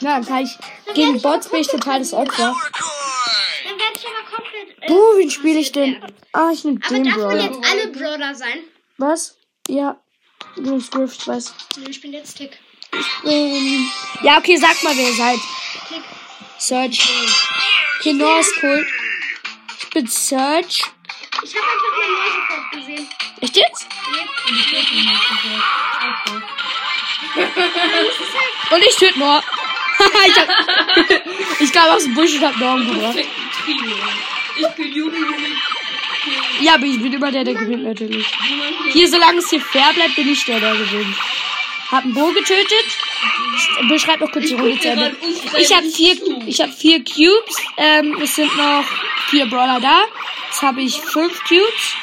Ja, 0.00 0.20
dann 0.20 0.26
kann 0.26 0.44
ich. 0.44 0.56
Gegen 0.94 1.20
Bots 1.20 1.48
bin 1.48 1.58
ich 1.58 1.66
total 1.66 1.98
das 1.98 2.12
Opfer. 2.14 2.54
Dann 2.54 3.78
werde 3.80 3.96
ich 3.96 4.06
aber 4.06 4.36
komplett. 4.36 4.80
Äh, 4.80 4.86
Puh, 4.86 5.16
wen 5.16 5.28
spiele 5.28 5.58
ich 5.58 5.72
denn? 5.72 6.00
Ah, 6.32 6.50
ich 6.52 6.62
nehme 6.62 6.78
aber 6.86 6.94
den 6.94 7.04
darf 7.04 7.16
man 7.16 7.26
Brawler. 7.26 7.42
jetzt 7.42 7.58
alle 7.68 7.88
Brawler 7.88 8.34
sein? 8.36 8.58
Was? 8.96 9.36
Ja. 9.66 9.98
Du 10.64 10.74
bist 10.74 10.90
Griff, 10.90 11.16
ich 11.16 11.28
weiß. 11.28 11.54
Nee, 11.76 11.90
ich 11.90 12.00
bin 12.00 12.12
jetzt 12.12 12.36
Tick. 12.36 12.58
Ähm, 13.24 13.88
ja, 14.22 14.38
okay, 14.38 14.56
sag 14.56 14.82
mal, 14.82 14.96
wer 14.96 15.08
ihr 15.08 15.14
seid. 15.14 15.38
Tick. 15.88 16.02
Search. 16.58 17.08
Okay, 18.00 18.12
Noah 18.12 18.40
ist 18.40 18.52
cool. 18.62 18.84
Ich 19.78 19.90
bin 19.90 20.08
Search. 20.08 20.82
Ich 21.44 21.54
habe 21.54 21.64
einfach 21.64 21.92
mein 22.00 22.12
Nase 22.12 22.32
sofort 22.40 22.72
gesehen. 22.72 23.08
Echt 23.40 23.56
jetzt? 23.56 23.86
Und 28.70 28.82
ich 28.82 28.96
töte 28.96 29.18
Noah. 29.18 29.42
ich, 30.26 30.36
hab, 30.36 30.48
ich 31.60 31.72
kam 31.72 31.90
aus 31.90 32.02
dem 32.02 32.14
Busch 32.14 32.34
und 32.34 32.44
hab 32.44 32.56
Noah 32.56 32.74
umgebracht. 32.74 33.16
ich 33.16 34.68
bin 34.74 34.92
Juri, 34.92 35.18
Juri. 35.18 35.56
Ja, 36.60 36.74
aber 36.74 36.84
ich 36.84 37.00
bin 37.00 37.12
immer 37.12 37.30
der, 37.30 37.44
der 37.44 37.54
gewinnt 37.54 37.84
natürlich. 37.84 38.26
Hier, 38.92 39.08
solange 39.08 39.38
es 39.38 39.50
hier 39.50 39.60
fair 39.60 39.92
bleibt, 39.94 40.16
bin 40.16 40.28
ich 40.28 40.44
der, 40.44 40.60
der 40.60 40.74
gewinnt. 40.74 41.16
Hab 41.90 42.04
einen 42.04 42.14
Bo 42.14 42.26
getötet. 42.32 42.86
Beschreib 43.88 44.20
noch 44.20 44.30
kurz 44.30 44.46
die 44.48 44.54
Runde 44.54 44.78
zu 44.78 44.88
Ende. 44.88 45.16
Ich 45.58 45.74
habe 45.74 45.88
vier, 45.88 46.16
ich 46.46 46.60
habe 46.60 46.72
vier 46.72 47.02
Cubes. 47.02 47.56
Ähm, 47.76 48.18
es 48.20 48.36
sind 48.36 48.54
noch 48.56 48.84
vier 49.28 49.46
Brawler 49.46 49.80
da. 49.80 50.02
Jetzt 50.46 50.62
habe 50.62 50.82
ich 50.82 51.00
fünf 51.00 51.42
Cubes. 51.44 51.96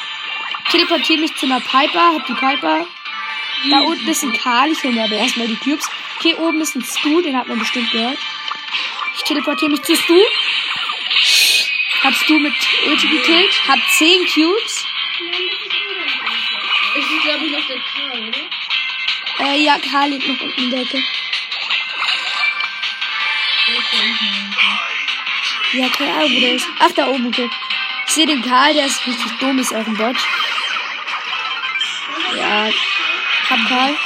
Teleportiere 0.70 1.20
mich 1.20 1.34
zu 1.36 1.46
einer 1.46 1.60
Piper. 1.60 2.14
Hab 2.14 2.26
die 2.26 2.34
Piper. 2.34 2.86
Da 3.70 3.80
unten 3.80 4.08
ist 4.08 4.24
ein 4.24 4.32
Karl. 4.32 4.72
Ich 4.72 4.82
hole 4.82 4.92
mir 4.92 5.04
aber 5.04 5.16
erstmal 5.16 5.46
die 5.46 5.56
Cubes. 5.56 5.86
Okay, 6.18 6.34
oben 6.34 6.60
ist 6.60 6.74
ein 6.74 6.82
Stu. 6.82 7.20
Den 7.20 7.36
hat 7.36 7.46
man 7.46 7.58
bestimmt 7.58 7.90
gehört. 7.92 8.18
Ich 9.16 9.22
teleportiere 9.22 9.70
mich 9.70 9.82
zu 9.82 9.94
Stu. 9.94 10.18
Hab 12.06 12.14
Stu 12.14 12.38
mit 12.38 12.54
Ulti 12.86 13.08
gekillt. 13.08 13.52
Hab 13.66 13.80
zehn 13.98 14.24
Cubes. 14.32 14.86
Es 16.96 17.04
ist, 17.04 17.22
glaube 17.24 17.44
ich, 17.44 17.50
noch 17.50 17.66
der 17.66 17.78
Karl, 17.80 18.28
oder? 18.28 19.50
Äh, 19.50 19.64
ja, 19.64 19.76
Karl 19.90 20.10
liegt 20.10 20.28
noch 20.28 20.40
unten 20.40 20.62
in 20.62 20.70
der 20.70 20.82
Ecke. 20.82 21.02
Ja, 25.72 25.88
keine 25.88 26.12
Ahnung, 26.12 26.30
wo 26.36 26.40
der 26.40 26.54
ist. 26.54 26.68
Ach, 26.78 26.92
da 26.92 27.08
oben, 27.08 27.26
okay. 27.26 27.50
Ich 28.06 28.12
sehe 28.12 28.26
den 28.26 28.40
Karl, 28.40 28.72
der 28.72 28.86
ist 28.86 29.04
richtig 29.04 29.38
dumm, 29.40 29.58
ist 29.58 29.74
auch 29.74 29.84
ein 29.84 29.96
Bot. 29.96 30.16
Ja, 32.36 32.68
hab 33.50 33.68
Karl. 33.68 33.96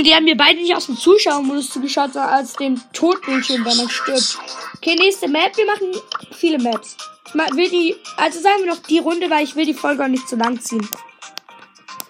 Junge, 0.00 0.08
die 0.08 0.14
haben 0.14 0.24
mir 0.24 0.36
beide 0.36 0.58
nicht 0.58 0.74
aus 0.74 0.86
dem 0.86 0.96
Zuschauermodus 0.96 1.70
zugeschaut, 1.70 2.14
sondern 2.14 2.32
als 2.32 2.54
dem 2.54 2.80
Todbildschirm, 2.92 3.64
wenn 3.66 3.76
man 3.76 3.90
stirbt. 3.90 4.38
Okay, 4.76 4.96
nächste 4.98 5.28
Map. 5.28 5.54
Wir 5.56 5.66
machen 5.66 5.92
viele 6.32 6.58
Maps. 6.58 6.96
Ich 7.26 7.56
will 7.56 7.68
die, 7.68 7.96
also 8.16 8.40
sagen 8.40 8.60
wir 8.60 8.74
noch 8.74 8.82
die 8.82 8.98
Runde, 8.98 9.28
weil 9.28 9.44
ich 9.44 9.54
will 9.56 9.66
die 9.66 9.74
Folge 9.74 10.02
auch 10.02 10.08
nicht 10.08 10.26
zu 10.26 10.36
lang 10.36 10.58
ziehen. 10.58 10.88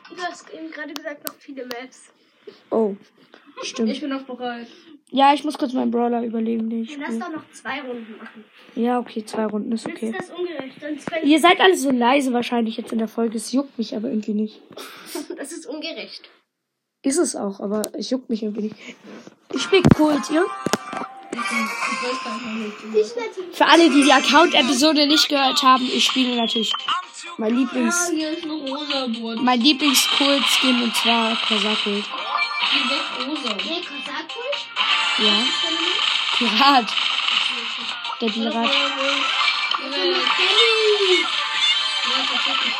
Du 0.09 0.23
hast 0.23 0.49
eben 0.51 0.71
gerade 0.71 0.95
gesagt, 0.95 1.27
noch 1.27 1.35
viele 1.39 1.65
Maps. 1.65 2.13
Oh, 2.71 2.95
stimmt. 3.63 3.91
Ich 3.91 4.01
bin 4.01 4.13
auch 4.13 4.23
bereit. 4.23 4.69
Ja, 5.11 5.35
ich 5.35 5.43
muss 5.43 5.59
kurz 5.59 5.73
meinen 5.73 5.91
Brawler 5.91 6.23
überlegen, 6.23 6.71
den 6.71 6.85
ich 6.85 6.97
Lass 6.97 7.19
doch 7.19 7.33
noch 7.33 7.43
zwei 7.53 7.81
Runden 7.81 8.17
machen. 8.19 8.45
Ja, 8.77 9.01
okay, 9.01 9.25
zwei 9.25 9.47
Runden 9.47 9.73
ist 9.73 9.85
okay. 9.85 10.11
ist 10.11 10.21
das 10.21 10.31
ungerecht. 10.31 10.77
Ihr 11.25 11.41
seid 11.41 11.61
alle 11.61 11.77
so 11.77 11.91
leise 11.91 12.33
wahrscheinlich 12.33 12.77
jetzt 12.77 12.93
in 12.93 12.99
der 12.99 13.09
Folge. 13.09 13.37
Es 13.37 13.51
juckt 13.51 13.77
mich 13.77 13.97
aber 13.97 14.09
irgendwie 14.09 14.35
nicht. 14.35 14.61
Das 15.37 15.51
ist 15.53 15.67
ungerecht. 15.67 16.31
Ist 17.03 17.19
es 17.19 17.35
auch, 17.35 17.61
aber 17.61 17.83
es 17.95 18.11
juckt 18.11 18.29
mich 18.29 18.43
irgendwie 18.43 18.63
nicht. 18.63 18.77
Ich 19.53 19.63
spiele 19.63 19.83
Kult, 19.97 20.31
natürlich. 20.31 20.45
Für 23.53 23.67
alle, 23.67 23.89
die 23.89 24.03
die 24.03 24.13
Account-Episode 24.13 25.07
nicht 25.07 25.29
gehört 25.29 25.63
haben, 25.63 25.85
ich 25.85 26.05
spiele 26.05 26.37
natürlich 26.37 26.73
mein 27.39 27.57
Lieblings, 27.57 28.11
hier 28.11 28.31
ist 28.33 28.45
noch 28.45 28.61
rosa 28.61 29.07
Board. 29.07 29.43
mein 29.43 29.61
Lieblings-Kult-Skin 29.61 30.83
und 30.83 30.95
zwar 30.95 31.37
Kosakul? 31.47 32.03
Ja. 35.19 35.43
Pirat. 36.37 36.87
Der 38.21 38.27
Pirat. 38.27 38.71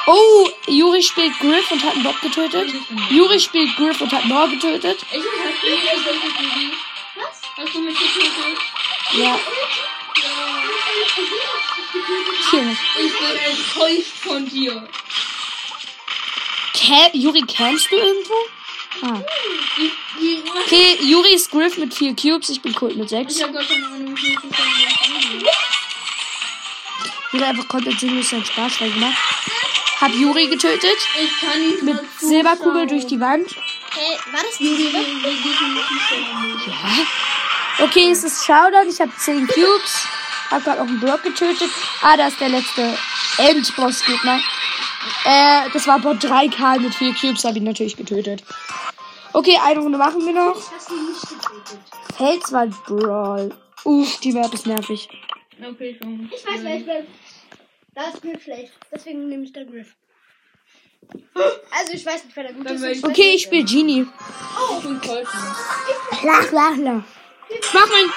Oh, 0.07 0.49
Juri 0.67 1.03
spielt 1.03 1.39
Griff 1.39 1.71
und 1.71 1.83
hat 1.85 1.95
einen 1.95 2.03
Bot 2.03 2.21
getötet. 2.21 2.73
Juri 3.11 3.39
spielt 3.39 3.77
Griff 3.77 4.01
und 4.01 4.13
hat 4.13 4.25
Noah 4.27 4.49
getötet. 4.49 5.05
Ich 5.11 5.23
du 5.23 5.71
mich 5.71 5.81
getötet? 5.89 6.73
Was? 7.15 7.43
Hast 7.57 7.75
du 7.75 7.81
mich 7.81 7.99
getötet? 7.99 8.59
Ja. 9.15 9.39
Ich 12.53 13.19
bin 13.19 13.37
enttäuscht 13.37 14.17
von 14.23 14.49
dir. 14.49 14.89
Juri, 17.13 17.43
campst 17.43 17.91
du 17.91 17.97
irgendwo? 17.97 18.35
Ah. 19.03 19.23
Okay, 20.65 20.99
Juri 21.01 21.35
ist 21.35 21.51
Griff 21.51 21.77
mit 21.79 21.95
vier 21.95 22.15
Cubes, 22.15 22.49
ich 22.51 22.61
bin 22.61 22.75
Kult 22.75 22.97
mit 22.97 23.09
sechs. 23.09 23.37
ich 23.37 23.43
hab 23.43 23.53
gar 23.53 23.63
keine 23.63 23.87
Ahnung, 23.87 24.17
wie 24.17 24.33
ich 24.33 25.70
Juri 27.33 27.45
einfach 27.45 27.69
komplett 27.69 28.01
sinnlos 28.01 28.31
seinen 28.31 28.45
Spaß 28.45 28.79
gemacht. 28.79 29.17
Hab 30.01 30.13
Juri 30.13 30.49
getötet. 30.49 30.97
Ich 31.21 31.41
kann 31.41 31.61
nicht 31.61 31.83
Mit 31.83 31.95
mal 31.95 32.05
Silberkugel 32.19 32.87
durch 32.87 33.07
die 33.07 33.21
Wand. 33.21 33.55
Hey, 33.93 34.17
war 34.33 34.43
das 34.43 34.59
die 34.59 34.75
Silber? 34.75 34.99
Ja. 36.67 37.85
Okay, 37.85 38.11
es 38.11 38.25
ist 38.25 38.45
Showdown. 38.45 38.89
Ich 38.89 39.01
habe 39.01 39.13
10 39.17 39.47
Cubes. 39.47 40.07
Hab 40.51 40.65
gerade 40.65 40.81
auch 40.81 40.87
einen 40.87 41.01
Block 41.01 41.23
getötet. 41.23 41.71
Ah, 42.03 42.17
da 42.17 42.29
ist 42.29 42.41
der 42.41 42.49
letzte 42.49 42.99
Endboss-Gegner. 43.39 44.41
Äh, 45.25 45.71
das 45.73 45.87
war 45.87 45.99
Bot 46.01 46.25
3K 46.25 46.81
mit 46.81 46.95
4 46.95 47.15
Cubes. 47.15 47.45
Hab 47.45 47.55
ihn 47.57 47.65
natürlich 47.65 47.97
getötet. 47.97 48.43
Okay, 49.33 49.59
eine 49.65 49.81
Runde 49.81 49.99
machen 49.99 50.25
wir 50.25 50.33
noch. 50.33 50.57
Hast 50.57 50.91
du 50.91 50.95
nicht 50.95 51.21
getötet? 51.21 51.81
Felswald 52.17 52.75
Brawl. 52.87 53.55
Uff, 53.85 54.19
die 54.21 54.33
Map 54.33 54.53
ist 54.53 54.67
nervig. 54.67 55.09
Okay, 55.65 55.97
schon. 56.01 56.31
Ich 56.35 56.47
weiß, 56.47 56.61
wer 56.63 56.77
ich 56.77 56.87
bin. 56.87 57.07
Da 57.95 58.09
ist 58.09 58.23
Griff 58.23 58.43
schlecht. 58.43 58.73
Deswegen 58.93 59.29
nehme 59.29 59.45
ich 59.45 59.53
da 59.53 59.65
Griff. 59.65 59.95
Also, 61.71 61.93
ich 61.93 62.05
weiß 62.07 62.25
nicht, 62.25 62.37
wer 62.37 62.45
der 62.45 62.53
gut 62.53 62.67
Dann 62.67 62.77
ist. 62.77 62.83
will 62.83 62.91
ich- 62.93 63.05
Okay, 63.05 63.33
ich 63.35 63.43
spiele 63.43 63.65
Genie. 63.65 64.07
Ich 64.07 64.83
bin 64.85 65.01
Colton. 65.01 65.41
Lach, 66.23 66.53
lach, 66.53 66.77
lach. 66.77 67.03
Ich 67.49 67.73
mach 67.75 67.87
mein. 67.89 68.13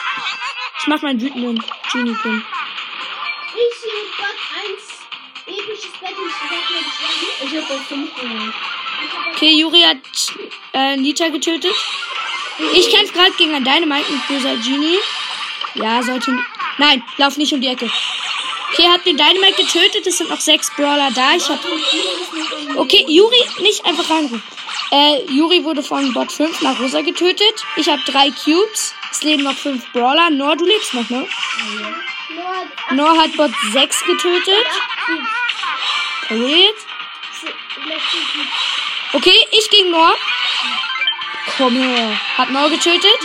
Ich 0.80 0.88
mach 0.88 1.02
meinen 1.02 1.22
wütenden 1.22 1.64
Genie-Pin. 1.92 2.44
Ich 3.56 3.80
sehe 3.80 4.04
Gott 4.18 4.40
1 5.48 5.58
episches 5.58 5.92
Battle. 6.00 6.16
Ich 6.28 6.34
sag 6.34 6.50
mal, 6.52 7.48
ich 7.48 7.54
Ich 7.54 7.62
hab 7.62 7.68
das 7.70 7.88
5 7.88 8.16
gemacht. 8.20 8.54
Okay, 9.34 9.60
Juri 9.60 9.82
hat 9.82 9.98
äh, 10.74 10.98
Nita 10.98 11.30
getötet. 11.30 11.74
Ich 12.74 12.90
kämpfe 12.92 13.14
gerade 13.14 13.32
gegen 13.38 13.54
einen 13.56 13.66
Dynamite 13.66 14.12
mit 14.12 14.28
böser 14.28 14.56
Genie. 14.58 15.00
Ja, 15.76 16.04
sollte. 16.04 16.38
Nein, 16.78 17.04
lauf 17.18 17.38
nicht 17.38 17.54
um 17.54 17.62
die 17.62 17.68
Ecke. 17.68 17.90
Okay, 18.74 18.88
hab 18.92 19.04
den 19.04 19.18
Dynamite 19.18 19.64
getötet. 19.64 20.08
Es 20.08 20.18
sind 20.18 20.30
noch 20.32 20.40
sechs 20.40 20.72
Brawler 20.76 21.12
da. 21.12 21.36
Ich 21.36 21.48
hab. 21.48 21.60
Okay, 22.76 23.06
Juri, 23.08 23.38
nicht 23.60 23.86
einfach 23.86 24.10
reinrufen. 24.10 24.42
Äh, 24.92 25.24
Juri 25.32 25.64
wurde 25.64 25.84
von 25.84 26.12
Bot 26.14 26.32
5 26.32 26.62
nach 26.62 26.80
Rosa 26.80 27.02
getötet. 27.02 27.54
Ich 27.76 27.88
habe 27.88 28.02
drei 28.06 28.32
Cubes. 28.32 28.96
Es 29.12 29.22
leben 29.22 29.44
noch 29.44 29.56
fünf 29.56 29.86
Brawler. 29.92 30.32
Nor, 30.32 30.56
du 30.56 30.66
lebst 30.66 30.94
noch, 30.96 31.08
ne? 31.10 31.28
Nur 32.92 33.06
Nor 33.14 33.22
hat 33.22 33.36
Bot 33.38 33.52
6 33.74 34.06
getötet. 34.06 34.66
Verrät. 36.28 36.76
Okay, 39.14 39.48
ich 39.52 39.70
gegen 39.70 39.92
Nor. 39.92 40.14
Komm 41.58 41.76
her. 41.76 42.20
Hat 42.38 42.50
Nor 42.50 42.70
getötet. 42.72 43.20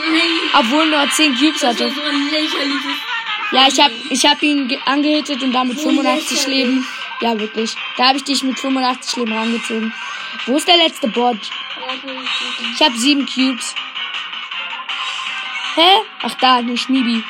Obwohl 0.52 0.86
Nor 0.90 1.08
10 1.10 1.34
Cubes 1.38 1.60
Das 1.60 1.70
hatte. 1.70 1.84
war 1.86 1.94
so 1.94 2.00
ein 2.02 2.30
lächerliches. 2.30 3.07
Ja, 3.52 3.66
ich 3.66 3.80
hab, 3.80 3.90
ich 4.10 4.26
hab 4.26 4.42
ihn 4.42 4.68
ge- 4.68 4.78
angehittet 4.84 5.42
und 5.42 5.52
damit 5.52 5.80
85 5.80 6.46
Leben. 6.46 6.86
Ja, 7.20 7.38
wirklich. 7.38 7.74
Da 7.96 8.08
habe 8.08 8.18
ich 8.18 8.24
dich 8.24 8.42
mit 8.42 8.58
85 8.58 9.16
Leben 9.16 9.32
rangezogen. 9.32 9.92
Wo 10.46 10.56
ist 10.56 10.68
der 10.68 10.76
letzte 10.76 11.08
Bot? 11.08 11.38
Ich 12.74 12.80
habe 12.82 12.96
sieben 12.98 13.26
Cubes. 13.26 13.74
Hä? 15.74 15.88
Ach 16.22 16.34
da, 16.34 16.56
eine 16.56 16.76
Schmiedi. 16.76 17.22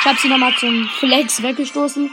Ich 0.00 0.06
habe 0.06 0.18
sie 0.18 0.28
nochmal 0.28 0.54
zum 0.56 0.88
Flex 0.88 1.42
weggestoßen. 1.42 2.10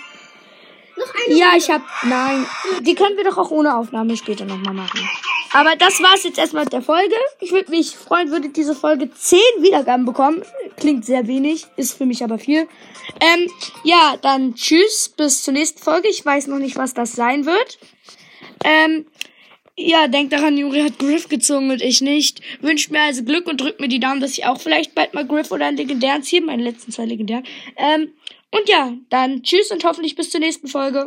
Ja, 1.27 1.51
ich 1.55 1.69
habe. 1.69 1.83
Nein, 2.03 2.45
die 2.81 2.95
können 2.95 3.15
wir 3.17 3.23
doch 3.23 3.37
auch 3.37 3.51
ohne 3.51 3.75
Aufnahme 3.75 4.17
später 4.17 4.45
nochmal 4.45 4.73
machen. 4.73 5.07
Aber 5.53 5.75
das 5.75 6.01
war's 6.01 6.23
jetzt 6.23 6.39
erstmal 6.39 6.63
mit 6.63 6.73
der 6.73 6.81
Folge. 6.81 7.15
Ich 7.39 7.51
würde 7.51 7.69
mich 7.69 7.95
freuen, 7.95 8.31
würde 8.31 8.49
diese 8.49 8.73
Folge 8.75 9.11
10 9.11 9.39
Wiedergaben 9.59 10.05
bekommen. 10.05 10.41
Klingt 10.77 11.05
sehr 11.05 11.27
wenig, 11.27 11.67
ist 11.77 11.97
für 11.97 12.05
mich 12.05 12.23
aber 12.23 12.39
viel. 12.39 12.67
Ähm, 13.21 13.49
ja, 13.83 14.17
dann 14.21 14.55
tschüss, 14.55 15.13
bis 15.15 15.43
zur 15.43 15.53
nächsten 15.53 15.79
Folge. 15.79 16.09
Ich 16.09 16.25
weiß 16.25 16.47
noch 16.47 16.57
nicht, 16.57 16.75
was 16.75 16.95
das 16.95 17.13
sein 17.13 17.45
wird. 17.45 17.77
Ähm, 18.65 19.05
ja, 19.77 20.07
denkt 20.07 20.33
daran, 20.33 20.57
Juri 20.57 20.81
hat 20.81 20.97
Griff 20.97 21.29
gezogen 21.29 21.69
und 21.69 21.81
ich 21.81 22.01
nicht. 22.01 22.41
Wünscht 22.61 22.89
mir 22.89 23.01
also 23.01 23.23
Glück 23.23 23.47
und 23.47 23.61
drückt 23.61 23.79
mir 23.79 23.87
die 23.87 23.99
Daumen, 23.99 24.21
dass 24.21 24.31
ich 24.31 24.45
auch 24.45 24.59
vielleicht 24.59 24.95
bald 24.95 25.13
mal 25.13 25.25
Griff 25.25 25.51
oder 25.51 25.67
einen 25.67 25.77
legendären 25.77 26.23
ziehe. 26.23 26.41
Meine 26.41 26.63
letzten 26.63 26.91
zwei 26.91 27.05
legendären. 27.05 27.45
Ähm, 27.77 28.11
und 28.51 28.69
ja, 28.69 28.93
dann 29.09 29.41
tschüss 29.41 29.71
und 29.71 29.83
hoffentlich 29.83 30.15
bis 30.15 30.29
zur 30.29 30.39
nächsten 30.39 30.67
Folge. 30.67 31.01